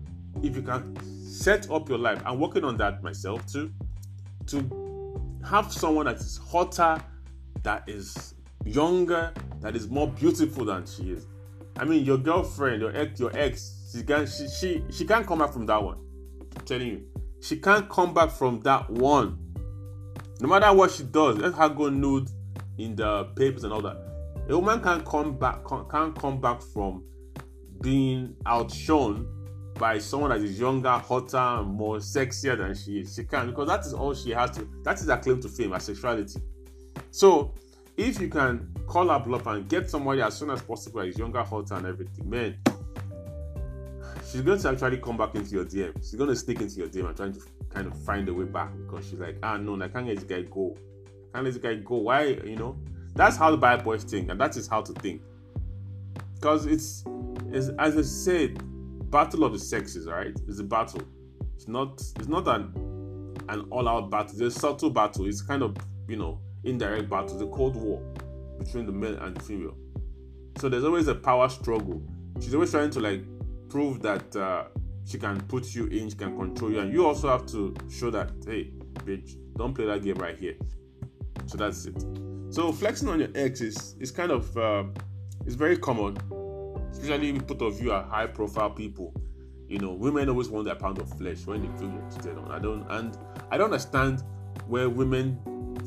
if 0.43 0.55
you 0.55 0.61
can 0.61 0.95
set 1.25 1.69
up 1.69 1.89
your 1.89 1.97
life, 1.97 2.21
I'm 2.25 2.39
working 2.39 2.63
on 2.63 2.77
that 2.77 3.03
myself 3.03 3.45
too, 3.45 3.71
to 4.47 5.37
have 5.47 5.71
someone 5.71 6.05
that 6.05 6.17
is 6.17 6.37
hotter, 6.37 7.01
that 7.63 7.83
is 7.87 8.35
younger, 8.65 9.33
that 9.61 9.75
is 9.75 9.89
more 9.89 10.07
beautiful 10.07 10.65
than 10.65 10.85
she 10.85 11.11
is. 11.11 11.25
I 11.77 11.85
mean, 11.85 12.03
your 12.05 12.17
girlfriend, 12.17 12.81
your 12.81 12.95
ex, 12.95 13.19
your 13.19 13.37
ex, 13.37 13.91
she 13.93 14.03
can 14.03 14.25
she 14.27 14.47
she, 14.47 14.83
she 14.89 15.05
can't 15.05 15.25
come 15.25 15.39
back 15.39 15.53
from 15.53 15.65
that 15.67 15.81
one. 15.81 15.97
I'm 16.55 16.65
telling 16.65 16.87
you 16.87 17.16
she 17.41 17.57
can't 17.57 17.89
come 17.89 18.13
back 18.13 18.31
from 18.31 18.59
that 18.61 18.89
one. 18.89 19.37
No 20.39 20.47
matter 20.47 20.71
what 20.73 20.91
she 20.91 21.03
does, 21.03 21.37
let 21.37 21.53
her 21.53 21.69
go 21.69 21.89
nude 21.89 22.29
in 22.77 22.95
the 22.95 23.25
papers 23.35 23.63
and 23.63 23.73
all 23.73 23.81
that. 23.81 23.97
A 24.49 24.57
woman 24.57 24.81
can't 24.81 25.03
come 25.03 25.37
back 25.37 25.65
can't 25.67 26.15
come 26.15 26.39
back 26.39 26.61
from 26.61 27.03
being 27.81 28.35
outshone 28.45 29.27
by 29.75 29.99
someone 29.99 30.31
that 30.31 30.39
is 30.39 30.59
younger, 30.59 30.89
hotter, 30.89 31.63
more 31.63 31.97
sexier 31.97 32.57
than 32.57 32.73
she 32.75 32.99
is. 32.99 33.13
She 33.13 33.23
can 33.23 33.47
because 33.47 33.67
that 33.67 33.81
is 33.81 33.93
all 33.93 34.13
she 34.13 34.31
has 34.31 34.51
to. 34.51 34.67
That 34.83 34.99
is 34.99 35.07
her 35.07 35.17
claim 35.17 35.41
to 35.41 35.49
fame, 35.49 35.71
her 35.71 35.79
sexuality. 35.79 36.39
So 37.11 37.53
if 37.95 38.19
you 38.21 38.29
can 38.29 38.73
call 38.87 39.09
her 39.09 39.19
bluff 39.19 39.47
and 39.47 39.67
get 39.67 39.89
somebody 39.89 40.21
as 40.21 40.37
soon 40.37 40.49
as 40.51 40.61
possible 40.61 41.01
that 41.01 41.07
is 41.07 41.17
younger, 41.17 41.43
hotter, 41.43 41.75
and 41.75 41.85
everything, 41.85 42.29
man, 42.29 42.57
she's 44.29 44.41
going 44.41 44.59
to 44.59 44.69
actually 44.69 44.97
come 44.97 45.17
back 45.17 45.35
into 45.35 45.51
your 45.51 45.65
DM. 45.65 45.95
She's 45.97 46.15
going 46.15 46.29
to 46.29 46.35
sneak 46.35 46.61
into 46.61 46.75
your 46.75 46.87
DM 46.87 47.07
and 47.07 47.15
trying 47.15 47.33
to 47.33 47.41
kind 47.69 47.87
of 47.87 47.97
find 48.03 48.27
a 48.29 48.33
way 48.33 48.45
back 48.45 48.71
because 48.85 49.07
she's 49.09 49.19
like, 49.19 49.37
ah, 49.43 49.57
no, 49.57 49.81
I 49.81 49.87
can't 49.87 50.07
let 50.07 50.15
this 50.15 50.25
guy 50.25 50.41
go. 50.41 50.75
I 51.33 51.37
can't 51.37 51.45
let 51.45 51.53
this 51.53 51.57
guy 51.61 51.75
go. 51.75 51.97
Why, 51.97 52.25
you 52.25 52.55
know? 52.55 52.77
That's 53.15 53.37
how 53.37 53.51
the 53.51 53.57
bad 53.57 53.83
boys 53.83 54.03
think, 54.03 54.29
and 54.29 54.39
that 54.39 54.55
is 54.57 54.67
how 54.67 54.81
to 54.81 54.93
think. 54.93 55.21
Because 56.35 56.65
it's, 56.65 57.03
it's, 57.51 57.69
as 57.79 57.97
I 57.97 58.01
said, 58.03 58.61
battle 59.09 59.43
of 59.43 59.53
the 59.53 59.59
sexes, 59.59 60.07
right? 60.07 60.37
It's 60.47 60.59
a 60.59 60.63
battle. 60.63 61.01
It's 61.55 61.67
not. 61.67 61.99
It's 62.17 62.27
not 62.27 62.47
an 62.47 62.73
an 63.49 63.65
all-out 63.71 64.11
battle. 64.11 64.41
It's 64.41 64.55
a 64.55 64.59
subtle 64.59 64.89
battle. 64.89 65.25
It's 65.25 65.41
kind 65.41 65.63
of 65.63 65.75
you 66.07 66.17
know 66.17 66.39
indirect 66.63 67.09
battle. 67.09 67.37
The 67.37 67.47
Cold 67.47 67.75
War 67.75 67.99
between 68.59 68.85
the 68.85 68.91
male 68.91 69.17
and 69.17 69.35
the 69.35 69.41
female. 69.41 69.75
So 70.59 70.69
there's 70.69 70.83
always 70.83 71.07
a 71.07 71.15
power 71.15 71.49
struggle. 71.49 72.01
She's 72.39 72.53
always 72.53 72.69
trying 72.69 72.91
to 72.91 72.99
like 72.99 73.23
prove 73.69 74.01
that 74.01 74.35
uh, 74.35 74.65
she 75.05 75.17
can 75.17 75.41
put 75.41 75.73
you 75.73 75.85
in, 75.87 76.09
she 76.09 76.15
can 76.15 76.37
control 76.37 76.71
you, 76.71 76.79
and 76.79 76.93
you 76.93 77.05
also 77.05 77.29
have 77.29 77.45
to 77.47 77.75
show 77.89 78.09
that 78.11 78.31
hey, 78.45 78.71
bitch, 79.05 79.37
don't 79.55 79.73
play 79.73 79.85
that 79.85 80.03
game 80.03 80.15
right 80.17 80.37
here. 80.37 80.55
So 81.45 81.57
that's 81.57 81.85
it. 81.85 82.03
So 82.49 82.71
flexing 82.71 83.09
on 83.09 83.19
your 83.19 83.29
ex 83.35 83.61
is 83.61 83.95
is 83.99 84.11
kind 84.11 84.31
of 84.31 84.55
uh, 84.57 84.83
it's 85.45 85.55
very 85.55 85.77
common, 85.77 86.17
especially 86.91 87.29
if 87.29 87.47
put 87.47 87.61
of 87.61 87.77
view 87.79 87.91
are 87.91 88.03
high 88.03 88.27
profile 88.27 88.69
people. 88.69 89.13
You 89.67 89.79
know, 89.79 89.91
women 89.93 90.29
always 90.29 90.49
want 90.49 90.65
their 90.65 90.75
pound 90.75 90.99
of 90.99 91.09
flesh 91.17 91.45
when 91.45 91.61
they 91.61 91.77
feel 91.77 91.91
cheated 92.13 92.37
on. 92.37 92.51
I 92.51 92.59
don't 92.59 92.85
and 92.89 93.17
I 93.51 93.57
don't 93.57 93.65
understand 93.65 94.23
where 94.67 94.89
women 94.89 95.39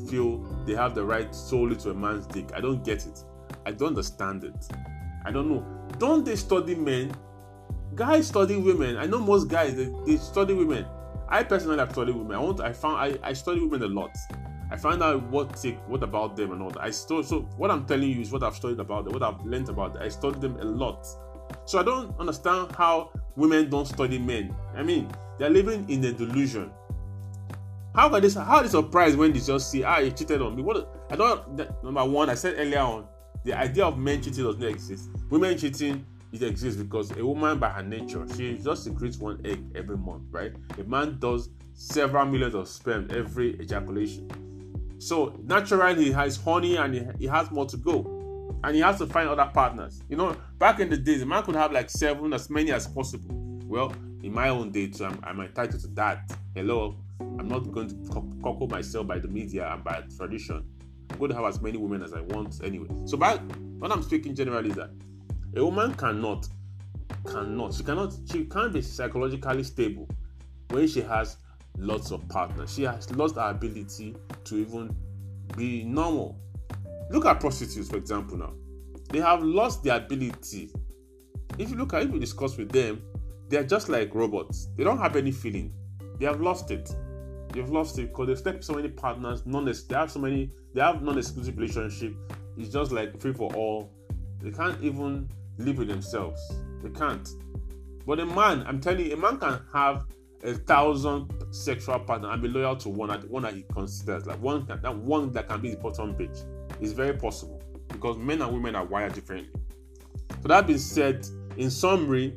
feel 0.09 0.39
they 0.65 0.73
have 0.73 0.95
the 0.95 1.03
right 1.03 1.33
solely 1.33 1.75
to 1.77 1.91
a 1.91 1.93
man's 1.93 2.25
dick. 2.27 2.51
I 2.55 2.61
don't 2.61 2.83
get 2.83 3.05
it. 3.05 3.23
I 3.65 3.71
don't 3.71 3.89
understand 3.89 4.43
it. 4.43 4.67
I 5.25 5.31
don't 5.31 5.49
know. 5.49 5.65
Don't 5.97 6.25
they 6.25 6.35
study 6.35 6.75
men? 6.75 7.11
Guys 7.95 8.27
study 8.27 8.55
women. 8.55 8.97
I 8.97 9.05
know 9.05 9.19
most 9.19 9.49
guys 9.49 9.75
they, 9.75 9.93
they 10.05 10.17
study 10.17 10.53
women. 10.53 10.85
I 11.27 11.43
personally 11.43 11.77
have 11.77 11.91
studied 11.91 12.15
women. 12.15 12.35
I 12.35 12.39
want 12.39 12.61
I 12.61 12.73
found 12.73 12.97
I, 12.97 13.29
I 13.29 13.33
study 13.33 13.61
women 13.61 13.83
a 13.83 13.87
lot. 13.87 14.15
I 14.71 14.77
find 14.77 15.03
out 15.03 15.23
what 15.23 15.55
take 15.57 15.77
what 15.89 16.01
about 16.01 16.37
them 16.37 16.53
and 16.53 16.61
all 16.61 16.69
that. 16.69 16.81
I 16.81 16.91
still 16.91 17.23
so 17.23 17.41
what 17.57 17.69
I'm 17.69 17.85
telling 17.85 18.09
you 18.09 18.21
is 18.21 18.31
what 18.31 18.43
I've 18.43 18.55
studied 18.55 18.79
about 18.79 19.05
them, 19.05 19.13
what 19.13 19.23
I've 19.23 19.45
learned 19.45 19.69
about 19.69 19.93
them. 19.93 20.03
I 20.03 20.09
studied 20.09 20.41
them 20.41 20.57
a 20.57 20.63
lot. 20.63 21.05
So 21.65 21.79
I 21.79 21.83
don't 21.83 22.17
understand 22.19 22.73
how 22.77 23.11
women 23.35 23.69
don't 23.69 23.87
study 23.87 24.17
men. 24.17 24.55
I 24.75 24.83
mean, 24.83 25.11
they're 25.37 25.49
living 25.49 25.89
in 25.89 26.03
a 26.05 26.13
delusion. 26.13 26.71
How 27.93 28.07
can 28.07 28.21
this? 28.21 28.35
How 28.35 28.57
are 28.57 28.63
they 28.63 28.69
surprised 28.69 29.17
when 29.17 29.33
they 29.33 29.39
just 29.39 29.69
see 29.69 29.83
ah 29.83 29.99
you 29.99 30.11
cheated 30.11 30.41
on 30.41 30.55
me? 30.55 30.63
What 30.63 31.05
I 31.09 31.17
don't. 31.17 31.57
That, 31.57 31.83
number 31.83 32.05
one, 32.05 32.29
I 32.29 32.35
said 32.35 32.55
earlier 32.57 32.79
on, 32.79 33.05
the 33.43 33.53
idea 33.53 33.85
of 33.85 33.97
men 33.97 34.21
cheating 34.21 34.45
does 34.45 34.57
not 34.57 34.69
exist. 34.69 35.09
Women 35.29 35.57
cheating 35.57 36.05
it 36.31 36.43
exists 36.43 36.81
because 36.81 37.11
a 37.17 37.25
woman 37.25 37.59
by 37.59 37.69
her 37.69 37.83
nature 37.83 38.25
she 38.35 38.57
just 38.57 38.83
secretes 38.83 39.17
one 39.17 39.41
egg 39.45 39.63
every 39.75 39.97
month, 39.97 40.23
right? 40.31 40.53
A 40.79 40.83
man 40.83 41.17
does 41.19 41.49
several 41.73 42.25
millions 42.25 42.55
of 42.55 42.67
sperm 42.67 43.07
every 43.11 43.59
ejaculation. 43.59 44.29
So 44.99 45.35
naturally 45.43 46.05
he 46.05 46.11
has 46.11 46.37
honey 46.37 46.77
and 46.77 47.15
he, 47.19 47.25
has 47.25 47.49
more 47.51 47.65
to 47.65 47.77
go, 47.77 48.55
and 48.63 48.75
he 48.75 48.81
has 48.81 48.99
to 48.99 49.07
find 49.07 49.27
other 49.27 49.49
partners. 49.53 50.01
You 50.09 50.17
know, 50.17 50.37
back 50.57 50.79
in 50.79 50.89
the 50.89 50.97
days, 50.97 51.21
a 51.21 51.25
man 51.25 51.43
could 51.43 51.55
have 51.55 51.71
like 51.71 51.89
seven, 51.89 52.33
as 52.33 52.49
many 52.49 52.71
as 52.71 52.87
possible. 52.87 53.35
Well, 53.65 53.93
in 54.21 54.31
my 54.31 54.49
own 54.49 54.71
day 54.71 54.87
too, 54.87 55.05
I'm, 55.05 55.19
I'm 55.23 55.39
entitled 55.41 55.81
to 55.81 55.87
that. 55.87 56.31
Hello, 56.53 56.95
I'm 57.19 57.47
not 57.47 57.71
going 57.71 57.89
to 57.89 58.39
cockle 58.43 58.67
myself 58.67 59.07
by 59.07 59.17
the 59.17 59.27
media 59.27 59.71
and 59.73 59.83
by 59.83 60.03
tradition. 60.15 60.63
I'm 61.09 61.17
going 61.17 61.31
to 61.31 61.35
have 61.35 61.45
as 61.45 61.61
many 61.61 61.77
women 61.77 62.03
as 62.03 62.13
I 62.13 62.21
want 62.21 62.61
anyway. 62.63 62.87
So, 63.05 63.17
by 63.17 63.37
what 63.79 63.91
I'm 63.91 64.03
speaking 64.03 64.35
generally 64.35 64.69
is 64.69 64.75
that 64.75 64.91
a 65.55 65.63
woman 65.63 65.93
cannot, 65.95 66.47
cannot, 67.25 67.73
she 67.73 67.83
cannot, 67.83 68.13
she 68.31 68.45
can't 68.45 68.73
be 68.73 68.81
psychologically 68.81 69.63
stable 69.63 70.07
when 70.69 70.87
she 70.87 71.01
has 71.01 71.37
lots 71.77 72.11
of 72.11 72.27
partners. 72.29 72.73
She 72.73 72.83
has 72.83 73.13
lost 73.15 73.35
her 73.35 73.49
ability 73.49 74.15
to 74.45 74.55
even 74.55 74.95
be 75.57 75.83
normal. 75.83 76.39
Look 77.09 77.25
at 77.25 77.39
prostitutes, 77.39 77.89
for 77.89 77.97
example, 77.97 78.37
now. 78.37 78.53
They 79.09 79.19
have 79.19 79.43
lost 79.43 79.83
the 79.83 79.95
ability. 79.95 80.71
If 81.57 81.69
you 81.69 81.75
look 81.75 81.93
at 81.93 82.03
if 82.03 82.13
you 82.13 82.19
discuss 82.19 82.55
with 82.57 82.71
them, 82.71 83.01
they 83.49 83.57
are 83.57 83.65
just 83.65 83.89
like 83.89 84.15
robots. 84.15 84.69
They 84.77 84.85
don't 84.85 84.99
have 84.99 85.17
any 85.17 85.31
feeling. 85.31 85.73
They 86.17 86.25
have 86.25 86.39
lost 86.39 86.71
it. 86.71 86.95
They've 87.51 87.69
lost 87.69 87.99
it 87.99 88.09
because 88.09 88.27
they've 88.27 88.37
stepped 88.37 88.63
so 88.63 88.73
many 88.73 88.87
partners. 88.87 89.45
Non 89.45 89.65
they 89.65 89.95
have 89.95 90.09
so 90.09 90.19
many. 90.19 90.51
They 90.73 90.79
have 90.79 91.01
non-exclusive 91.01 91.57
relationship. 91.57 92.15
It's 92.57 92.69
just 92.69 92.93
like 92.93 93.19
free 93.19 93.33
for 93.33 93.53
all. 93.53 93.91
They 94.39 94.51
can't 94.51 94.81
even 94.81 95.29
live 95.57 95.77
with 95.77 95.87
themselves. 95.87 96.41
They 96.81 96.89
can't. 96.89 97.27
But 98.05 98.19
a 98.19 98.25
man, 98.25 98.63
I'm 98.67 98.79
telling 98.79 99.05
you, 99.05 99.13
a 99.13 99.17
man 99.17 99.37
can 99.37 99.59
have 99.73 100.05
a 100.43 100.53
thousand 100.53 101.31
sexual 101.51 101.99
partners 101.99 102.31
and 102.33 102.41
be 102.41 102.47
loyal 102.47 102.75
to 102.77 102.89
one, 102.89 103.09
that 103.09 103.29
one 103.29 103.43
that 103.43 103.53
he 103.53 103.63
considers 103.73 104.25
like 104.25 104.41
one 104.41 104.65
that 104.65 104.81
that 104.81 104.95
one 104.95 105.31
that 105.33 105.47
can 105.47 105.61
be 105.61 105.69
his 105.69 105.77
bottom 105.77 106.15
bitch. 106.15 106.43
It's 106.79 106.93
very 106.93 107.13
possible 107.13 107.61
because 107.89 108.17
men 108.17 108.41
and 108.41 108.51
women 108.51 108.75
are 108.75 108.85
wired 108.85 109.13
differently. 109.13 109.51
So 110.41 110.47
that 110.47 110.65
being 110.65 110.79
said, 110.79 111.27
in 111.57 111.69
summary, 111.69 112.35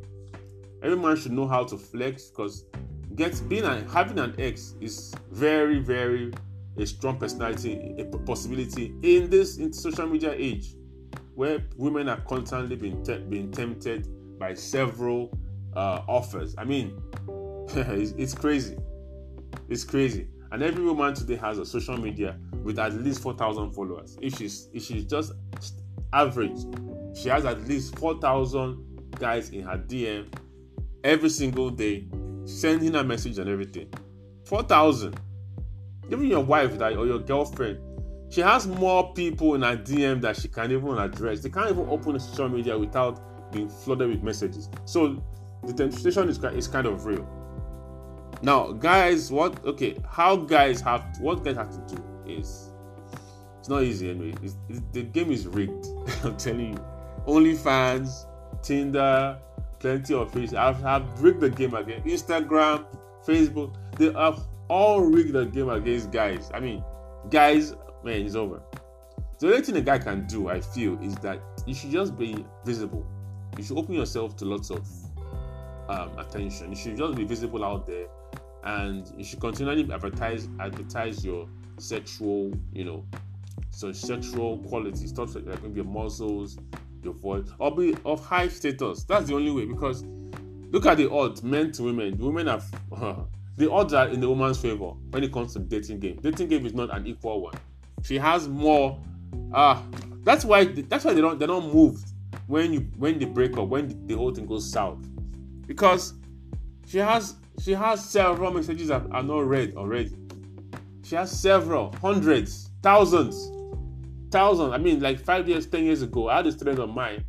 every 0.83 0.99
man 0.99 1.17
should 1.17 1.33
know 1.33 1.47
how 1.47 1.65
to 1.65 1.79
flex 1.79 2.27
because 2.29 2.67
get 3.15 3.41
being 3.49 3.65
and 3.65 3.89
having 3.91 4.19
an 4.19 4.35
ex 4.39 4.75
is 4.81 5.15
very 5.31 5.79
very 5.79 6.33
a 6.77 6.87
strong 6.87 7.17
personality 7.17 7.95
a 7.99 8.05
possibility 8.05 8.93
in 9.03 9.31
this 9.31 9.59
in 9.59 9.73
social 9.73 10.07
media 10.07 10.35
age 10.37 10.75
where 11.35 11.65
women 11.77 12.09
are 12.09 12.21
constantly 12.23 12.77
being, 12.77 13.03
te- 13.05 13.19
being 13.19 13.51
tempted 13.51 14.09
by 14.39 14.55
several 14.55 15.37
uh, 15.75 16.03
offers 16.09 16.55
i 16.59 16.65
mean 16.65 17.01
it's, 17.75 18.13
it's 18.13 18.35
crazy 18.35 18.77
it's 19.69 19.85
crazy 19.85 20.29
and 20.53 20.63
every 20.63 20.85
woman 20.85 21.15
today 21.15 21.37
has 21.37 21.59
a 21.59 21.67
social 21.67 21.97
media 21.97 22.39
with 22.63 22.79
at 22.79 22.95
least 22.95 23.21
4000 23.21 23.73
followers 23.73 24.17
if 24.21 24.37
she's 24.39 24.69
if 24.73 24.83
she's 24.83 25.05
just 25.05 25.33
average 26.13 26.59
she 27.15 27.29
has 27.29 27.45
at 27.45 27.67
least 27.67 27.99
4000 27.99 29.11
guys 29.19 29.51
in 29.51 29.63
her 29.63 29.79
dm 29.79 30.33
every 31.03 31.29
single 31.29 31.71
day 31.71 32.07
sending 32.45 32.95
a 32.95 33.05
message 33.05 33.39
and 33.39 33.49
everything. 33.49 33.89
4,000. 34.47 35.19
Even 36.11 36.27
your 36.27 36.41
wife 36.41 36.79
that, 36.79 36.97
or 36.97 37.07
your 37.07 37.19
girlfriend, 37.19 37.79
she 38.31 38.41
has 38.41 38.67
more 38.67 39.13
people 39.13 39.55
in 39.55 39.63
her 39.63 39.77
DM 39.77 40.21
that 40.23 40.37
she 40.37 40.49
can't 40.49 40.73
even 40.73 40.99
address. 40.99 41.41
They 41.41 41.51
can't 41.51 41.71
even 41.71 41.89
open 41.89 42.17
a 42.17 42.21
social 42.21 42.49
media 42.49 42.79
without 42.79 43.53
being 43.53 43.69
flooded 43.69 44.09
with 44.11 44.23
messages. 44.23 44.69
So 44.85 45.23
the 45.63 45.73
temptation 45.73 46.29
is, 46.29 46.43
is 46.43 46.69
kind 46.69 46.87
of 46.87 47.05
real. 47.07 47.27
Now, 48.43 48.73
guys, 48.73 49.31
what 49.31 49.65
okay? 49.65 49.97
How 50.09 50.37
guys 50.37 50.81
have 50.83 51.05
what 51.21 51.45
guys 51.45 51.57
have 51.57 51.71
to 51.71 51.95
do 51.95 52.03
is 52.27 52.71
it's 53.59 53.69
not 53.69 53.83
easy 53.83 54.11
anyway. 54.11 54.35
It's, 54.43 54.57
the 54.93 55.03
game 55.03 55.31
is 55.31 55.47
rigged. 55.47 55.87
I'm 56.25 56.37
telling 56.37 56.75
you. 56.75 56.85
OnlyFans, 57.27 58.27
Tinder, 58.63 59.39
plenty 59.79 60.15
of 60.15 60.31
fish. 60.33 60.53
I've, 60.53 60.81
have 60.83 61.23
rigged 61.23 61.41
the 61.41 61.49
game 61.49 61.75
again. 61.75 62.03
Instagram, 62.03 62.85
Facebook, 63.27 63.75
they 63.97 64.13
have 64.13 64.41
all 64.69 65.01
rigged 65.01 65.33
the 65.33 65.47
game 65.47 65.71
against 65.71 66.11
guys. 66.11 66.51
I 66.53 66.61
mean, 66.61 66.85
guys, 67.31 67.75
man, 68.05 68.25
it's 68.25 68.35
over. 68.35 68.63
The 69.39 69.47
only 69.49 69.63
thing 69.63 69.77
a 69.77 69.81
guy 69.81 69.99
can 69.99 70.27
do, 70.27 70.49
I 70.49 70.61
feel, 70.61 71.01
is 71.03 71.15
that 71.17 71.41
you 71.67 71.75
should 71.75 71.91
just 71.91 72.17
be 72.17 72.45
visible. 72.65 73.07
You 73.59 73.65
should 73.65 73.79
open 73.79 73.95
yourself 73.95 74.37
to 74.37 74.45
lots 74.45 74.71
of 74.71 74.89
um, 75.89 76.19
attention. 76.19 76.71
You 76.71 76.77
should 76.77 76.97
just 76.97 77.17
be 77.17 77.25
visible 77.25 77.65
out 77.65 77.87
there, 77.87 78.07
and 78.65 79.11
you 79.17 79.25
should 79.25 79.41
continually 79.41 79.91
advertise 79.93 80.49
advertise 80.61 81.25
your 81.25 81.49
sexual, 81.79 82.53
you 82.73 82.85
know, 82.85 83.05
so 83.71 83.93
sexual 83.93 84.59
qualities, 84.59 85.11
stuff 85.11 85.35
like 85.35 85.45
that, 85.47 85.63
maybe 85.63 85.77
your 85.77 85.85
muscles, 85.85 86.57
your 87.05 87.15
voice 87.15 87.47
or 87.59 87.75
be 87.75 87.95
of 88.05 88.25
high 88.25 88.49
status. 88.49 89.05
That's 89.05 89.29
the 89.29 89.35
only 89.35 89.51
way 89.51 89.67
because 89.67 90.05
look 90.71 90.87
at 90.87 90.97
the 90.97 91.11
odds, 91.11 91.43
men 91.43 91.73
to 91.73 91.85
women. 91.85 92.17
The 92.17 92.25
women 92.25 92.47
have 92.47 92.71
the 93.57 93.71
odds 93.71 93.93
are 93.93 94.09
in 94.09 94.21
the 94.21 94.29
woman's 94.29 94.59
favor 94.59 94.93
when 95.11 95.23
it 95.23 95.33
comes 95.33 95.53
to 95.55 95.59
dating 95.61 96.01
game. 96.01 96.19
Dating 96.23 96.49
game 96.49 96.67
is 96.67 96.75
not 96.75 96.95
an 96.97 97.07
equal 97.07 97.43
one. 97.43 97.55
She 98.05 98.19
has 98.19 98.49
more. 98.49 99.01
Ah, 99.53 99.83
uh, 99.83 99.83
that's 100.23 100.45
why 100.45 100.65
that's 100.65 101.05
why 101.05 101.13
they 101.13 101.21
don't 101.21 101.39
they 101.39 101.47
don't 101.47 101.73
move 101.73 102.03
when 102.47 102.73
you 102.73 102.81
when 102.97 103.19
they 103.19 103.25
break 103.25 103.57
up 103.59 103.69
when 103.69 103.89
the, 103.89 103.95
the 104.07 104.17
whole 104.17 104.33
thing 104.33 104.47
goes 104.47 104.71
south 104.71 104.99
because 105.67 106.15
she 106.87 106.99
has 106.99 107.35
she 107.61 107.73
has 107.73 108.05
several 108.05 108.53
messages 108.53 108.89
that 108.89 109.03
are 109.11 109.23
not 109.23 109.47
read 109.47 109.75
already. 109.77 110.17
She 111.03 111.17
has 111.17 111.31
several 111.31 111.95
hundreds, 112.01 112.71
thousands 112.83 113.51
thousands. 114.35 114.73
I 114.73 114.79
mean, 114.79 114.99
like 114.99 115.21
five 115.21 115.49
years, 115.49 115.65
ten 115.65 115.85
years 115.85 116.03
ago, 116.03 116.29
I 116.29 116.39
had 116.39 116.47
a 116.49 116.53
student 116.53 116.81
of 116.81 116.91
mine 116.91 117.25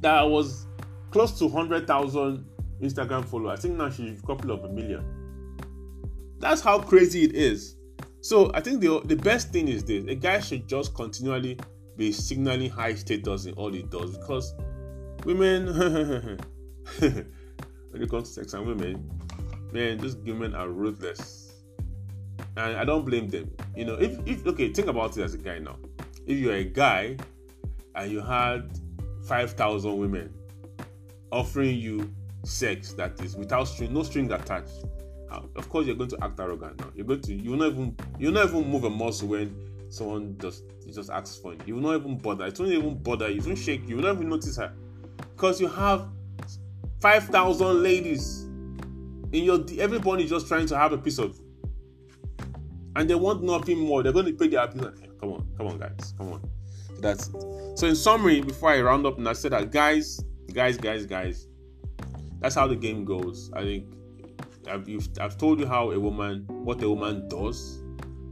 that 0.00 0.22
was 0.22 0.66
close 1.10 1.38
to 1.38 1.48
hundred 1.48 1.86
thousand 1.86 2.46
Instagram 2.80 3.26
followers. 3.26 3.58
I 3.58 3.62
think 3.62 3.76
now 3.76 3.90
she's 3.90 4.18
a 4.18 4.26
couple 4.26 4.50
of 4.50 4.64
a 4.64 4.68
million. 4.70 5.04
That's 6.38 6.62
how 6.62 6.80
crazy 6.80 7.24
it 7.24 7.34
is. 7.34 7.76
So 8.20 8.50
I 8.54 8.60
think 8.60 8.80
the 8.80 9.00
the 9.04 9.16
best 9.16 9.50
thing 9.50 9.68
is 9.68 9.84
this: 9.84 10.04
a 10.06 10.14
guy 10.14 10.40
should 10.40 10.68
just 10.68 10.94
continually 10.94 11.58
be 11.96 12.12
signaling 12.12 12.70
high 12.70 12.94
status 12.94 13.46
in 13.46 13.54
all 13.54 13.72
he 13.72 13.82
does 13.82 14.16
because 14.16 14.54
women, 15.24 15.66
when 16.98 18.02
it 18.02 18.10
comes 18.10 18.28
to 18.28 18.34
sex 18.34 18.54
and 18.54 18.66
women, 18.66 19.10
man, 19.72 19.98
these 19.98 20.16
women 20.16 20.54
are 20.54 20.68
ruthless, 20.68 21.52
and 22.56 22.76
I 22.76 22.84
don't 22.84 23.04
blame 23.04 23.28
them. 23.28 23.50
You 23.74 23.86
know, 23.86 23.94
if 23.94 24.18
if 24.26 24.46
okay, 24.46 24.72
think 24.72 24.88
about 24.88 25.16
it 25.16 25.22
as 25.22 25.34
a 25.34 25.38
guy 25.38 25.58
now. 25.58 25.76
If 26.26 26.38
you're 26.38 26.54
a 26.54 26.64
guy 26.64 27.16
and 27.94 28.12
you 28.12 28.20
had 28.20 28.70
five 29.26 29.52
thousand 29.52 29.96
women 29.98 30.34
offering 31.32 31.78
you 31.78 32.12
sex 32.44 32.92
that 32.94 33.20
is 33.22 33.36
without 33.36 33.64
string, 33.64 33.94
no 33.94 34.02
string 34.02 34.30
attached. 34.32 34.84
Uh, 35.30 35.42
of 35.56 35.68
course, 35.68 35.86
you're 35.86 35.96
going 35.96 36.10
to 36.10 36.18
act 36.22 36.40
arrogant 36.40 36.78
now. 36.80 36.90
You're 36.94 37.06
going 37.06 37.20
to 37.22 37.34
you 37.34 37.50
will 37.50 37.58
not 37.58 37.68
even 37.68 37.96
you 38.18 38.28
will 38.28 38.34
not 38.34 38.48
even 38.48 38.68
move 38.68 38.84
a 38.84 38.90
muscle 38.90 39.28
when 39.28 39.54
someone 39.88 40.36
just 40.40 40.64
just 40.92 41.10
asks 41.10 41.38
for 41.38 41.52
it. 41.52 41.60
You 41.66 41.76
will 41.76 41.82
not 41.82 42.00
even 42.00 42.18
bother. 42.18 42.46
It 42.46 42.58
won't 42.58 42.72
even 42.72 42.98
bother. 42.98 43.30
You 43.30 43.40
won't 43.42 43.58
shake. 43.58 43.88
You 43.88 43.96
will 43.96 44.04
not 44.04 44.16
even 44.16 44.28
notice 44.28 44.56
her 44.56 44.72
because 45.36 45.60
you 45.60 45.68
have 45.68 46.08
five 47.00 47.24
thousand 47.24 47.82
ladies 47.82 48.42
in 49.32 49.44
your. 49.44 49.64
Everybody 49.78 50.26
just 50.26 50.48
trying 50.48 50.66
to 50.66 50.76
have 50.76 50.92
a 50.92 50.98
piece 50.98 51.18
of, 51.18 51.38
and 52.96 53.08
they 53.08 53.14
want 53.14 53.42
nothing 53.42 53.78
more. 53.78 54.02
They're 54.02 54.12
going 54.12 54.26
to 54.26 54.32
pay 54.32 54.48
their 54.48 54.66
bill. 54.66 54.92
Come 55.20 55.32
on, 55.32 55.46
come 55.56 55.66
on, 55.68 55.78
guys, 55.78 56.14
come 56.18 56.32
on. 56.32 56.50
That's 57.00 57.28
it. 57.28 57.78
So 57.78 57.86
in 57.86 57.94
summary, 57.94 58.40
before 58.40 58.70
I 58.70 58.80
round 58.80 59.06
up, 59.06 59.18
and 59.18 59.28
I 59.28 59.32
said 59.32 59.52
that 59.52 59.70
guys, 59.70 60.20
guys, 60.52 60.76
guys, 60.76 61.06
guys, 61.06 61.46
that's 62.40 62.54
how 62.54 62.66
the 62.66 62.76
game 62.76 63.04
goes. 63.04 63.50
I 63.54 63.62
think 63.62 63.94
I've, 64.68 64.88
I've 65.20 65.38
told 65.38 65.60
you 65.60 65.66
how 65.66 65.90
a 65.90 65.98
woman, 65.98 66.44
what 66.48 66.82
a 66.82 66.88
woman 66.88 67.28
does 67.28 67.82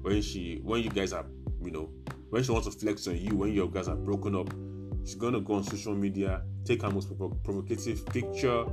when 0.03 0.21
she, 0.23 0.61
when 0.63 0.83
you 0.83 0.91
guys 0.91 1.13
are, 1.13 1.27
you 1.63 1.71
know, 1.71 1.91
when 2.31 2.43
she 2.43 2.53
wants 2.53 2.67
to 2.67 2.73
flex 2.73 3.07
on 3.07 3.17
you, 3.17 3.37
when 3.37 3.53
your 3.53 3.71
guys 3.71 3.89
are 3.89 3.97
broken 3.97 4.35
up, 4.35 4.51
she's 5.05 5.15
gonna 5.15 5.41
go 5.41 5.55
on 5.55 5.65
social 5.65 5.95
media, 5.95 6.43
take 6.65 6.83
her 6.83 6.91
most 6.91 7.09
provocative 7.17 8.05
picture, 8.07 8.67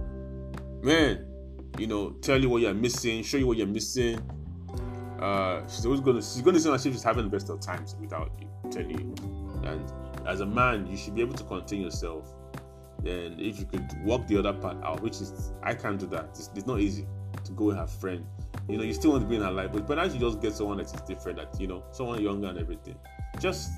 man, 0.81 1.25
you 1.77 1.87
know, 1.87 2.11
tell 2.21 2.41
you 2.41 2.49
what 2.49 2.61
you're 2.61 2.73
missing, 2.73 3.23
show 3.23 3.37
you 3.37 3.47
what 3.47 3.57
you're 3.57 3.67
missing. 3.67 4.19
Uh, 5.19 5.65
she's 5.67 5.85
always 5.85 6.01
gonna, 6.01 6.21
she's 6.21 6.41
gonna 6.41 6.59
seem 6.59 6.73
if 6.73 6.83
she's 6.83 7.03
having 7.03 7.23
the 7.23 7.29
best 7.29 7.49
of 7.49 7.61
times 7.61 7.95
without 7.99 8.31
you 8.39 8.49
telling 8.69 8.91
you. 8.91 9.15
And 9.63 9.91
as 10.27 10.41
a 10.41 10.45
man, 10.45 10.87
you 10.87 10.97
should 10.97 11.15
be 11.15 11.21
able 11.21 11.35
to 11.35 11.43
contain 11.43 11.81
yourself 11.81 12.27
then 13.01 13.35
if 13.39 13.59
you 13.59 13.65
could 13.65 13.85
work 14.03 14.25
the 14.25 14.37
other 14.37 14.53
part 14.53 14.83
out, 14.83 14.99
which 15.01 15.21
is 15.21 15.53
I 15.61 15.75
can't 15.75 15.99
do 15.99 16.07
that. 16.07 16.29
It's, 16.29 16.49
it's 16.55 16.65
not 16.65 16.79
easy 16.79 17.05
to 17.43 17.51
go 17.51 17.65
with 17.65 17.77
her 17.77 17.87
friend. 17.87 18.25
You 18.67 18.77
know, 18.77 18.83
you 18.83 18.93
still 18.93 19.11
want 19.11 19.23
to 19.23 19.27
be 19.27 19.35
in 19.35 19.41
her 19.41 19.51
life, 19.51 19.71
but 19.71 19.99
as 19.99 20.13
you 20.13 20.19
just 20.19 20.41
get 20.41 20.53
someone 20.53 20.77
that 20.77 20.85
is 20.85 21.01
different, 21.01 21.37
that 21.37 21.59
you 21.59 21.67
know, 21.67 21.83
someone 21.91 22.21
younger 22.21 22.47
and 22.47 22.59
everything. 22.59 22.95
Just 23.39 23.71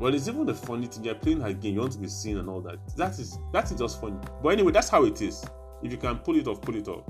well, 0.00 0.12
it's 0.12 0.26
even 0.26 0.44
the 0.44 0.54
funny 0.54 0.86
thing. 0.86 1.04
You're 1.04 1.14
playing 1.14 1.40
her 1.40 1.52
game. 1.52 1.74
You 1.74 1.80
want 1.80 1.92
to 1.92 1.98
be 1.98 2.08
seen 2.08 2.38
and 2.38 2.48
all 2.48 2.60
that. 2.62 2.78
That 2.96 3.18
is 3.18 3.38
that 3.52 3.70
is 3.70 3.78
just 3.78 4.00
funny. 4.00 4.16
But 4.42 4.50
anyway, 4.50 4.72
that's 4.72 4.88
how 4.88 5.04
it 5.04 5.20
is. 5.22 5.44
If 5.82 5.92
you 5.92 5.98
can 5.98 6.18
pull 6.18 6.36
it 6.36 6.48
off, 6.48 6.60
pull 6.60 6.76
it 6.76 6.88
off. 6.88 7.04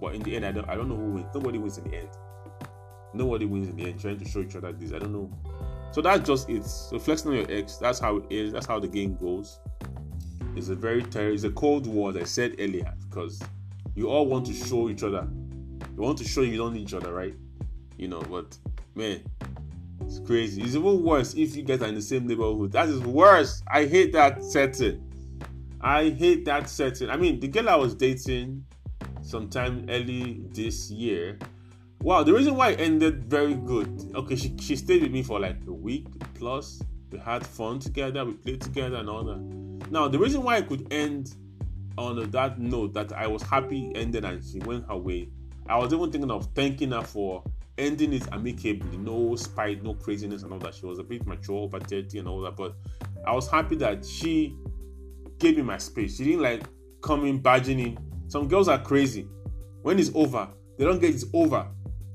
But 0.00 0.14
in 0.14 0.22
the 0.22 0.36
end, 0.36 0.46
I 0.46 0.52
don't 0.52 0.68
I 0.68 0.74
don't 0.74 0.88
know 0.88 0.96
who 0.96 1.12
wins. 1.12 1.26
Nobody 1.34 1.58
wins 1.58 1.78
in 1.78 1.84
the 1.84 1.96
end. 1.96 2.08
Nobody 3.14 3.44
wins 3.44 3.68
in 3.68 3.76
the 3.76 3.86
end. 3.86 4.00
Trying 4.00 4.18
to 4.18 4.24
show 4.24 4.40
each 4.40 4.56
other 4.56 4.72
this. 4.72 4.92
I 4.92 4.98
don't 4.98 5.12
know. 5.12 5.30
So 5.92 6.00
that's 6.00 6.26
just 6.26 6.48
it. 6.48 6.64
So 6.64 6.98
flexing 6.98 7.30
on 7.30 7.36
your 7.36 7.50
ex. 7.50 7.76
That's 7.76 7.98
how 7.98 8.16
it 8.16 8.24
is. 8.30 8.52
That's 8.52 8.66
how 8.66 8.80
the 8.80 8.88
game 8.88 9.16
goes. 9.16 9.60
It's 10.56 10.68
a 10.68 10.74
very 10.74 11.02
ter- 11.02 11.30
it's 11.30 11.44
a 11.44 11.50
cold 11.50 11.86
war, 11.86 12.10
as 12.10 12.16
I 12.16 12.24
said 12.24 12.56
earlier, 12.58 12.92
because 13.08 13.40
you 13.94 14.08
all 14.08 14.26
want 14.26 14.46
to 14.46 14.54
show 14.54 14.88
each 14.88 15.02
other. 15.02 15.28
You 15.96 16.02
want 16.02 16.18
to 16.18 16.24
show 16.24 16.42
you 16.42 16.56
don't 16.56 16.74
need 16.74 16.82
each 16.82 16.94
other, 16.94 17.12
right? 17.12 17.34
You 17.96 18.08
know, 18.08 18.22
but 18.22 18.56
man, 18.94 19.22
it's 20.00 20.18
crazy. 20.20 20.62
It's 20.62 20.74
even 20.74 21.02
worse 21.02 21.34
if 21.34 21.54
you 21.56 21.62
guys 21.62 21.82
are 21.82 21.88
in 21.88 21.94
the 21.94 22.02
same 22.02 22.26
neighborhood. 22.26 22.72
That 22.72 22.88
is 22.88 23.00
worse. 23.00 23.62
I 23.68 23.84
hate 23.86 24.12
that 24.12 24.42
setting. 24.42 25.08
I 25.80 26.10
hate 26.10 26.44
that 26.44 26.68
setting. 26.68 27.10
I 27.10 27.16
mean, 27.16 27.40
the 27.40 27.48
girl 27.48 27.68
I 27.68 27.76
was 27.76 27.94
dating 27.94 28.64
sometime 29.20 29.86
early 29.88 30.42
this 30.50 30.90
year. 30.90 31.38
Wow, 32.00 32.22
the 32.22 32.32
reason 32.32 32.56
why 32.56 32.70
it 32.70 32.80
ended 32.80 33.24
very 33.24 33.54
good. 33.54 34.12
Okay, 34.14 34.36
she, 34.36 34.56
she 34.60 34.76
stayed 34.76 35.02
with 35.02 35.12
me 35.12 35.22
for 35.22 35.38
like 35.38 35.56
a 35.66 35.72
week 35.72 36.06
plus. 36.34 36.82
We 37.10 37.18
had 37.18 37.46
fun 37.46 37.78
together, 37.78 38.24
we 38.24 38.32
played 38.32 38.60
together 38.60 38.96
and 38.96 39.08
all 39.08 39.24
that. 39.24 39.90
Now, 39.90 40.08
the 40.08 40.18
reason 40.18 40.42
why 40.42 40.56
it 40.58 40.68
could 40.68 40.92
end 40.92 41.34
on 41.98 42.30
that 42.30 42.58
note 42.58 42.94
that 42.94 43.12
I 43.12 43.26
was 43.26 43.42
happy 43.42 43.92
ended 43.94 44.24
and 44.24 44.42
she 44.44 44.58
went 44.60 44.86
her 44.88 44.96
way, 44.96 45.28
I 45.68 45.78
was 45.78 45.92
even 45.92 46.10
thinking 46.10 46.30
of 46.30 46.48
thanking 46.54 46.92
her 46.92 47.02
for 47.02 47.44
ending 47.78 48.12
it 48.12 48.26
amicably, 48.32 48.98
no 48.98 49.34
spite, 49.36 49.82
no 49.82 49.94
craziness, 49.94 50.42
and 50.42 50.52
all 50.52 50.58
that. 50.60 50.74
She 50.74 50.86
was 50.86 50.98
a 50.98 51.02
bit 51.02 51.26
mature, 51.26 51.56
over 51.56 51.80
30 51.80 52.18
and 52.18 52.28
all 52.28 52.40
that, 52.42 52.56
but 52.56 52.74
I 53.26 53.32
was 53.32 53.48
happy 53.48 53.76
that 53.76 54.04
she 54.04 54.56
gave 55.38 55.56
me 55.56 55.62
my 55.62 55.78
space. 55.78 56.16
She 56.16 56.24
didn't 56.24 56.42
like 56.42 56.64
coming 57.02 57.38
barging 57.38 57.80
in. 57.80 57.98
Some 58.28 58.48
girls 58.48 58.68
are 58.68 58.78
crazy. 58.78 59.28
When 59.82 59.98
it's 59.98 60.10
over, 60.14 60.48
they 60.78 60.84
don't 60.84 61.00
get 61.00 61.14
it's 61.14 61.24
over. 61.32 61.66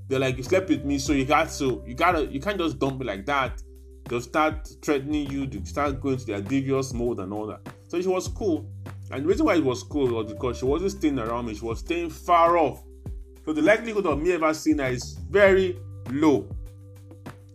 They're 0.07 0.19
like, 0.19 0.37
you 0.37 0.43
slept 0.43 0.69
with 0.69 0.85
me, 0.85 0.99
so 0.99 1.13
you 1.13 1.25
got 1.25 1.49
to, 1.49 1.83
you 1.85 1.93
gotta, 1.93 2.25
you 2.27 2.39
can't 2.39 2.57
just 2.57 2.79
dump 2.79 2.99
me 2.99 3.05
like 3.05 3.25
that 3.25 3.61
they'll 4.07 4.21
start 4.21 4.67
threatening 4.81 5.29
you, 5.29 5.45
they 5.45 5.63
start 5.65 6.01
going 6.01 6.17
to 6.17 6.25
their 6.25 6.41
devious 6.41 6.93
mode 6.93 7.19
and 7.19 7.33
all 7.33 7.45
that. 7.47 7.61
So 7.87 8.01
she 8.01 8.07
was 8.07 8.27
cool. 8.27 8.69
And 9.11 9.23
the 9.23 9.27
reason 9.27 9.45
why 9.45 9.55
it 9.55 9.63
was 9.63 9.83
cool 9.83 10.13
was 10.13 10.31
because 10.31 10.57
she 10.57 10.65
wasn't 10.65 10.91
staying 10.91 11.19
around 11.19 11.45
me, 11.45 11.55
she 11.55 11.63
was 11.63 11.79
staying 11.79 12.09
far 12.09 12.57
off. 12.57 12.83
So 13.45 13.53
the 13.53 13.61
likelihood 13.61 14.05
of 14.05 14.21
me 14.21 14.33
ever 14.33 14.53
seeing 14.53 14.79
her 14.79 14.87
is 14.87 15.13
very 15.29 15.79
low. 16.11 16.49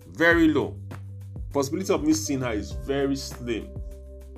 Very 0.08 0.48
low. 0.48 0.76
Possibility 1.52 1.92
of 1.92 2.02
me 2.02 2.14
seeing 2.14 2.40
her 2.40 2.52
is 2.52 2.72
very 2.72 3.16
slim. 3.16 3.68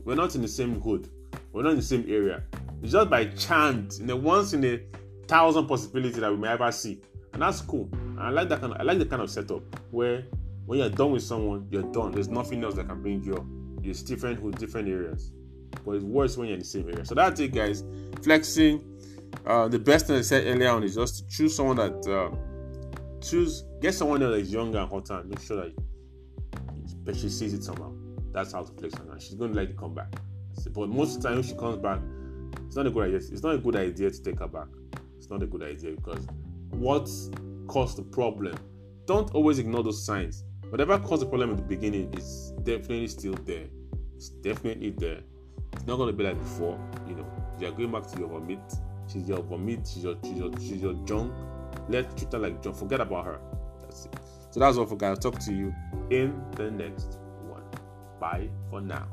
We're 0.05 0.17
not 0.17 0.35
in 0.35 0.43
the 0.43 0.49
same 0.49 0.81
hood. 0.81 1.09
We're 1.53 1.63
not 1.63 1.71
in 1.71 1.77
the 1.77 1.83
same 1.83 2.05
area. 2.09 2.43
It's 2.83 2.93
just 2.93 3.09
by 3.09 3.27
chance, 3.27 4.01
in 4.01 4.11
a 4.11 4.17
once 4.17 4.53
in 4.53 4.65
a 4.65 4.81
thousand 5.27 5.67
possibility 5.67 6.21
that 6.21 6.31
we 6.31 6.37
may 6.37 6.49
ever 6.49 6.71
see. 6.73 7.01
And 7.33 7.43
that's 7.43 7.61
cool. 7.61 7.89
And 7.93 8.21
I 8.21 8.31
like 8.31 8.49
that 8.49 8.61
kind 8.61 8.73
of 8.73 8.81
I 8.81 8.85
like 8.85 8.99
the 8.99 9.07
kind 9.07 9.23
of 9.23 9.31
setup 9.31 9.63
where 9.91 10.25
when 10.67 10.79
you're 10.81 10.91
done 10.91 11.13
with 11.13 11.23
someone, 11.23 11.67
you're 11.71 11.91
done. 11.93 12.13
There's 12.13 12.29
nothing 12.29 12.65
else 12.65 12.75
that 12.75 12.89
can 12.89 13.01
bring 13.01 13.23
you 13.23 13.37
up. 13.37 13.45
It's 13.83 14.03
different 14.03 14.41
with 14.43 14.59
different 14.59 14.89
areas, 14.89 15.31
but 15.85 15.93
it's 15.93 16.05
worse 16.05 16.37
when 16.37 16.49
you're 16.49 16.55
in 16.55 16.61
the 16.61 16.67
same 16.67 16.89
area. 16.89 17.05
So 17.05 17.15
that's 17.15 17.41
it, 17.41 17.53
guys. 17.53 17.85
Flexing. 18.23 18.91
Uh, 19.47 19.69
the 19.69 19.79
best 19.79 20.07
thing 20.07 20.17
I 20.17 20.21
said 20.21 20.47
earlier 20.47 20.71
on 20.71 20.85
is 20.85 20.95
just 20.95 21.19
to 21.19 21.29
choose 21.29 21.57
someone 21.57 21.77
that 21.77 22.07
uh, 22.07 23.21
choose 23.21 23.65
get 23.81 23.95
someone 23.95 24.21
that 24.21 24.33
is 24.33 24.53
younger 24.53 24.79
and 24.79 24.89
hotter 24.89 25.15
and 25.15 25.29
make 25.29 25.41
sure 25.41 25.57
that 25.57 25.75
but 27.05 27.17
she 27.17 27.29
sees 27.29 27.53
it 27.53 27.63
somehow. 27.63 27.93
That's 28.33 28.53
how 28.53 28.63
to 28.63 28.73
flex 28.73 28.95
on 28.95 29.09
her. 29.09 29.21
She's 29.21 29.35
going 29.35 29.53
to 29.53 29.59
like 29.59 29.69
to 29.69 29.75
come 29.75 29.95
back. 29.95 30.09
But 30.73 30.89
most 30.89 31.17
of 31.17 31.23
the 31.23 31.29
time, 31.29 31.39
if 31.39 31.47
she 31.47 31.55
comes 31.55 31.79
back, 31.79 32.01
it's 32.67 32.77
not 32.77 32.87
a 32.87 32.91
good 32.91 33.05
idea. 33.05 33.17
It's 33.17 33.43
not 33.43 33.55
a 33.55 33.59
good 33.59 33.77
idea 33.77 34.11
to 34.11 34.23
take 34.23 34.39
her 34.39 34.49
back. 34.49 34.69
It's 35.19 35.29
not 35.29 35.43
a 35.43 35.47
good 35.47 35.63
idea 35.63 35.93
because 35.93 36.27
what 36.71 37.11
caused 37.67 37.99
the 37.99 38.03
problem? 38.03 38.57
Don't 39.07 39.31
always 39.35 39.59
ignore 39.59 39.83
those 39.83 40.05
signs 40.05 40.45
whatever 40.75 40.99
caused 40.99 41.23
the 41.23 41.27
problem 41.27 41.51
in 41.51 41.57
the 41.57 41.63
beginning 41.63 42.13
is 42.15 42.53
definitely 42.65 43.07
still 43.07 43.35
there. 43.45 43.67
It's 44.17 44.31
definitely 44.31 44.91
there. 44.91 45.21
It's 45.85 45.91
not 45.91 45.99
gonna 45.99 46.15
be 46.15 46.25
like 46.25 46.39
before. 46.39 46.81
You 47.07 47.17
know, 47.17 47.27
you're 47.61 47.71
going 47.73 47.93
back 47.93 48.07
to 48.07 48.19
your 48.19 48.29
vomit. 48.29 48.59
She's 49.07 49.29
your 49.29 49.43
vomit. 49.43 49.87
She's 49.87 50.03
your 50.03 50.17
she's 50.25 50.39
your, 50.39 50.51
she's 50.59 50.81
your 50.81 50.95
junk. 51.05 51.31
Let's 51.91 52.15
treat 52.19 52.33
her 52.33 52.39
like 52.39 52.63
junk. 52.63 52.77
Forget 52.77 53.03
about 53.03 53.27
her. 53.27 53.41
That's 53.83 54.07
it. 54.07 54.17
So 54.49 54.61
that's 54.61 54.79
all 54.79 54.87
for 54.87 54.97
guys. 54.97 55.11
I'll 55.11 55.31
talk 55.31 55.39
to 55.41 55.53
you 55.53 55.75
in 56.09 56.43
the 56.53 56.71
next 56.71 57.19
one. 57.47 57.65
Bye 58.19 58.49
for 58.71 58.81
now. 58.81 59.07